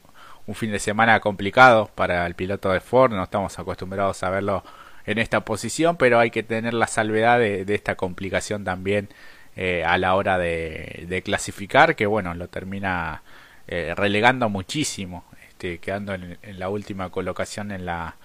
fin 0.54 0.72
de 0.72 0.80
semana 0.80 1.20
complicado 1.20 1.90
para 1.96 2.26
el 2.26 2.36
piloto 2.36 2.72
de 2.72 2.80
Ford, 2.80 3.12
no 3.12 3.24
estamos 3.24 3.58
acostumbrados 3.60 4.24
a 4.24 4.30
verlo 4.30 4.64
en 5.06 5.18
esta 5.18 5.42
posición, 5.46 5.98
pero 5.98 6.20
hay 6.20 6.32
que 6.32 6.44
tener 6.44 6.74
la 6.74 6.88
salvedad 6.88 7.40
de 7.40 7.66
esta 7.76 7.96
complicación 7.96 8.64
también 8.64 9.10
a 9.56 9.98
la 9.98 10.16
hora 10.16 10.38
de, 10.38 11.22
clasificar, 11.24 11.96
que 11.96 12.06
bueno, 12.06 12.34
lo 12.34 12.48
termina 12.48 13.22
eh, 13.68 13.94
relegando 13.96 14.50
muchísimo, 14.50 15.24
este, 15.50 15.78
quedando 15.78 16.14
en, 16.14 16.38
la 16.44 16.68
última 16.68 17.10
colocación 17.10 17.72
en 17.72 17.86
la, 17.86 18.18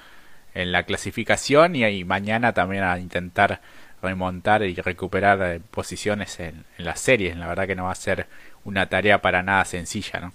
en 0.53 0.73
la 0.73 0.83
clasificación 0.83 1.77
y, 1.77 1.85
ahí 1.85 2.05
mañana 2.05 2.53
también 2.53 2.83
a 2.83 2.99
intentar 2.99 3.61
remontar 4.03 4.65
y 4.65 4.75
recuperar 4.75 5.41
eh, 5.43 5.61
posiciones 5.71 6.41
en, 6.41 6.65
las 6.79 7.01
series. 7.01 7.37
La 7.37 7.47
verdad 7.47 7.69
que 7.69 7.77
no 7.77 7.85
va 7.85 7.93
a 7.93 7.95
ser 7.95 8.27
una 8.65 8.89
tarea 8.89 9.23
para 9.23 9.45
nada 9.45 9.65
sencilla, 9.65 10.21
¿no? 10.21 10.33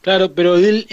Claro, 0.00 0.32
pero 0.32 0.56
él, 0.56 0.86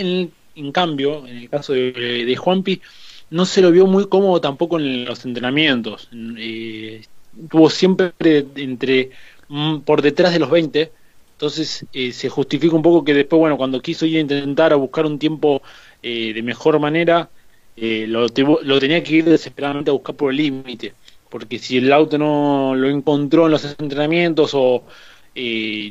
en, 0.55 0.71
cambio, 0.71 1.27
en 1.27 1.38
el 1.38 1.49
caso 1.49 1.73
de, 1.73 1.91
de, 2.25 2.36
Juanpi, 2.36 2.81
no 3.29 3.45
se 3.45 3.62
lo 3.62 3.71
vio 3.71 3.86
muy 3.86 4.10
cómodo 4.10 4.41
tampoco 4.41 4.79
en 4.79 5.05
los 5.05 5.23
entrenamientos. 5.25 6.10
Eh, 6.12 7.03
tuvo 7.50 7.69
siempre 7.69 8.13
entre 8.56 9.12
mm, 9.47 9.80
por 9.80 10.02
detrás 10.02 10.34
de 10.34 10.39
los 10.39 10.50
20 10.50 10.91
entonces 11.38 11.86
eh, 11.93 12.13
se 12.13 12.30
justifica 12.30 12.76
un 12.76 12.82
poco 12.82 13.04
que 13.06 13.13
después, 13.13 13.39
bueno, 13.39 13.58
cuando 13.58 13.80
quiso 13.80 14.08
ir 14.08 14.17
a 14.17 14.21
intentar 14.21 14.73
a 14.73 14.76
buscar 14.76 15.06
un 15.06 15.19
tiempo 15.19 15.62
eh, 16.02 16.34
de 16.34 16.41
mejor 16.41 16.80
manera, 16.80 17.30
eh, 17.76 18.06
lo, 18.08 18.26
lo, 18.63 18.80
tenía 18.80 19.04
que 19.04 19.17
ir 19.17 19.26
desesperadamente 19.26 19.91
a 19.91 19.93
buscar 19.93 20.15
por 20.15 20.32
el 20.32 20.38
límite, 20.38 20.95
porque 21.30 21.60
si 21.60 21.78
el 21.78 21.93
auto 21.93 22.17
no 22.17 22.73
lo 22.73 22.89
encontró 22.89 23.45
en 23.45 23.52
los 23.52 23.65
entrenamientos 23.65 24.56
o 24.56 24.84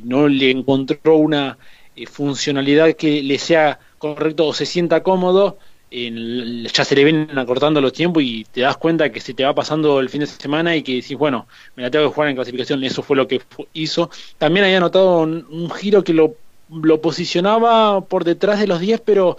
no 0.02 0.26
le 0.26 0.50
encontró 0.50 1.16
una 1.16 1.56
funcionalidad 2.10 2.94
que 2.94 3.22
le 3.22 3.38
sea 3.38 3.78
correcto 3.98 4.48
o 4.48 4.52
se 4.52 4.66
sienta 4.66 5.04
cómodo, 5.04 5.58
ya 5.90 6.84
se 6.84 6.96
le 6.96 7.04
vienen 7.04 7.38
acortando 7.38 7.80
los 7.80 7.92
tiempos 7.92 8.22
y 8.22 8.44
te 8.44 8.62
das 8.62 8.76
cuenta 8.76 9.10
que 9.12 9.20
se 9.20 9.34
te 9.34 9.44
va 9.44 9.54
pasando 9.54 10.00
el 10.00 10.08
fin 10.08 10.20
de 10.20 10.26
semana 10.26 10.74
y 10.74 10.82
que 10.82 10.96
decís, 10.96 11.16
bueno, 11.16 11.46
me 11.76 11.84
la 11.84 11.90
tengo 11.90 12.08
que 12.08 12.14
jugar 12.14 12.30
en 12.30 12.36
clasificación, 12.36 12.82
eso 12.82 13.02
fue 13.02 13.16
lo 13.16 13.28
que 13.28 13.40
hizo. 13.72 14.10
También 14.38 14.64
había 14.64 14.80
notado 14.80 15.20
un, 15.20 15.70
giro 15.70 16.02
que 16.02 16.12
lo, 16.12 16.34
lo, 16.70 17.00
posicionaba 17.00 18.00
por 18.00 18.24
detrás 18.24 18.58
de 18.58 18.66
los 18.66 18.80
10, 18.80 19.00
pero 19.04 19.36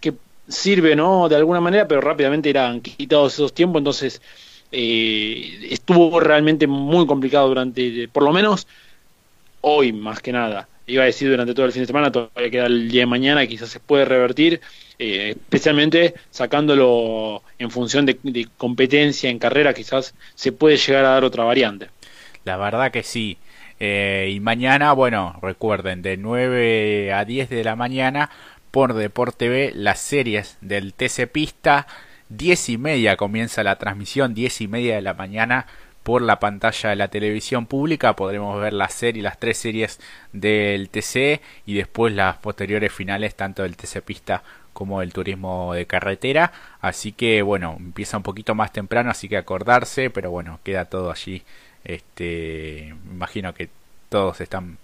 que 0.00 0.14
sirve, 0.48 0.94
¿no? 0.94 1.28
De 1.28 1.36
alguna 1.36 1.60
manera, 1.60 1.88
pero 1.88 2.00
rápidamente 2.00 2.50
eran 2.50 2.80
quitados 2.80 3.34
esos 3.34 3.52
tiempos, 3.52 3.80
entonces 3.80 4.22
eh, 4.70 5.68
estuvo 5.70 6.20
realmente 6.20 6.66
muy 6.66 7.06
complicado 7.06 7.48
durante, 7.48 8.08
por 8.08 8.22
lo 8.22 8.32
menos 8.32 8.68
hoy 9.62 9.92
más 9.92 10.20
que 10.20 10.32
nada. 10.32 10.68
Iba 10.88 11.02
a 11.02 11.06
decir 11.06 11.28
durante 11.28 11.54
todo 11.54 11.66
el 11.66 11.72
fin 11.72 11.82
de 11.82 11.86
semana, 11.86 12.10
todavía 12.10 12.50
queda 12.50 12.66
el 12.66 12.90
día 12.90 13.02
de 13.02 13.06
mañana, 13.06 13.46
quizás 13.46 13.68
se 13.68 13.78
puede 13.78 14.06
revertir 14.06 14.60
eh, 14.98 15.36
especialmente 15.36 16.14
sacándolo 16.30 17.42
en 17.58 17.70
función 17.70 18.06
de, 18.06 18.48
competencia 18.56 19.30
en 19.30 19.38
carrera, 19.38 19.74
quizás 19.74 20.14
se 20.34 20.50
puede 20.50 20.76
llegar 20.76 21.04
a 21.04 21.10
dar 21.10 21.24
otra 21.24 21.44
variante. 21.44 21.88
La 22.44 22.56
verdad 22.56 22.90
que 22.90 23.02
sí. 23.02 23.38
Eh, 23.80 24.32
y 24.34 24.40
mañana, 24.40 24.92
bueno, 24.92 25.38
recuerden, 25.40 26.02
de 26.02 26.16
9 26.16 27.12
a 27.12 27.24
10 27.24 27.50
de 27.50 27.64
la 27.64 27.76
mañana 27.76 28.30
por 28.70 28.94
Deporte 28.94 29.48
B 29.48 29.72
las 29.74 30.00
series 30.00 30.56
del 30.62 30.94
TC 30.94 31.30
Pista. 31.30 31.86
Diez 32.28 32.68
y 32.70 32.76
media 32.76 33.16
comienza 33.16 33.62
la 33.62 33.76
transmisión, 33.76 34.34
diez 34.34 34.60
y 34.60 34.68
media 34.68 34.96
de 34.96 35.02
la 35.02 35.14
mañana 35.14 35.66
por 36.02 36.22
la 36.22 36.40
pantalla 36.40 36.90
de 36.90 36.96
la 36.96 37.08
televisión 37.08 37.66
pública 37.66 38.16
podremos 38.16 38.60
ver 38.60 38.72
la 38.72 38.88
serie, 38.88 39.22
las 39.22 39.38
tres 39.38 39.58
series 39.58 40.00
del 40.32 40.88
TC 40.88 41.40
y 41.66 41.74
después 41.74 42.14
las 42.14 42.36
posteriores 42.38 42.92
finales 42.92 43.34
tanto 43.34 43.62
del 43.62 43.76
TC 43.76 44.02
Pista 44.02 44.42
como 44.72 45.00
del 45.00 45.12
turismo 45.12 45.74
de 45.74 45.86
carretera. 45.86 46.52
Así 46.80 47.12
que 47.12 47.42
bueno, 47.42 47.76
empieza 47.78 48.16
un 48.16 48.22
poquito 48.22 48.54
más 48.54 48.72
temprano, 48.72 49.10
así 49.10 49.28
que 49.28 49.36
acordarse, 49.36 50.10
pero 50.10 50.30
bueno, 50.30 50.60
queda 50.64 50.84
todo 50.86 51.10
allí. 51.10 51.42
Este, 51.84 52.94
imagino 53.10 53.54
que 53.54 53.68
todos 54.08 54.40
están 54.40 54.78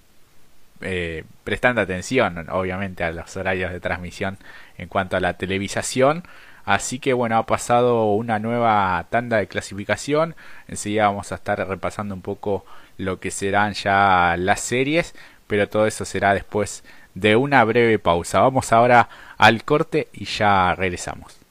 eh, 0.81 1.25
prestando 1.45 1.81
atención, 1.81 2.47
obviamente, 2.51 3.05
a 3.05 3.13
los 3.13 3.37
horarios 3.37 3.73
de 3.73 3.81
transmisión 3.81 4.37
en 4.77 4.89
cuanto 4.89 5.17
a 5.17 5.21
la 5.21 5.35
televisación. 5.35 6.25
Así 6.65 6.99
que 6.99 7.13
bueno, 7.13 7.37
ha 7.37 7.47
pasado 7.47 8.13
una 8.15 8.39
nueva 8.39 9.07
tanda 9.11 9.39
de 9.39 9.49
clasificación. 9.49 10.35
Enseguida 10.69 11.07
vamos 11.07 11.33
a 11.33 11.37
estar 11.37 11.67
repasando 11.69 12.15
un 12.15 12.23
poco 12.23 12.65
lo 12.97 13.21
que 13.21 13.31
serán 13.31 13.75
ya 13.75 14.37
las 14.39 14.61
series, 14.61 15.15
pero 15.47 15.69
todo 15.69 15.87
eso 15.87 16.05
será 16.05 16.35
después 16.35 16.85
de 17.15 17.37
una 17.37 17.63
breve 17.65 17.99
pausa. 17.99 18.41
Vamos 18.41 18.73
ahora 18.73 19.09
al 19.37 19.65
corte 19.65 20.09
y 20.13 20.25
ya 20.25 20.75
regresamos. 20.75 21.44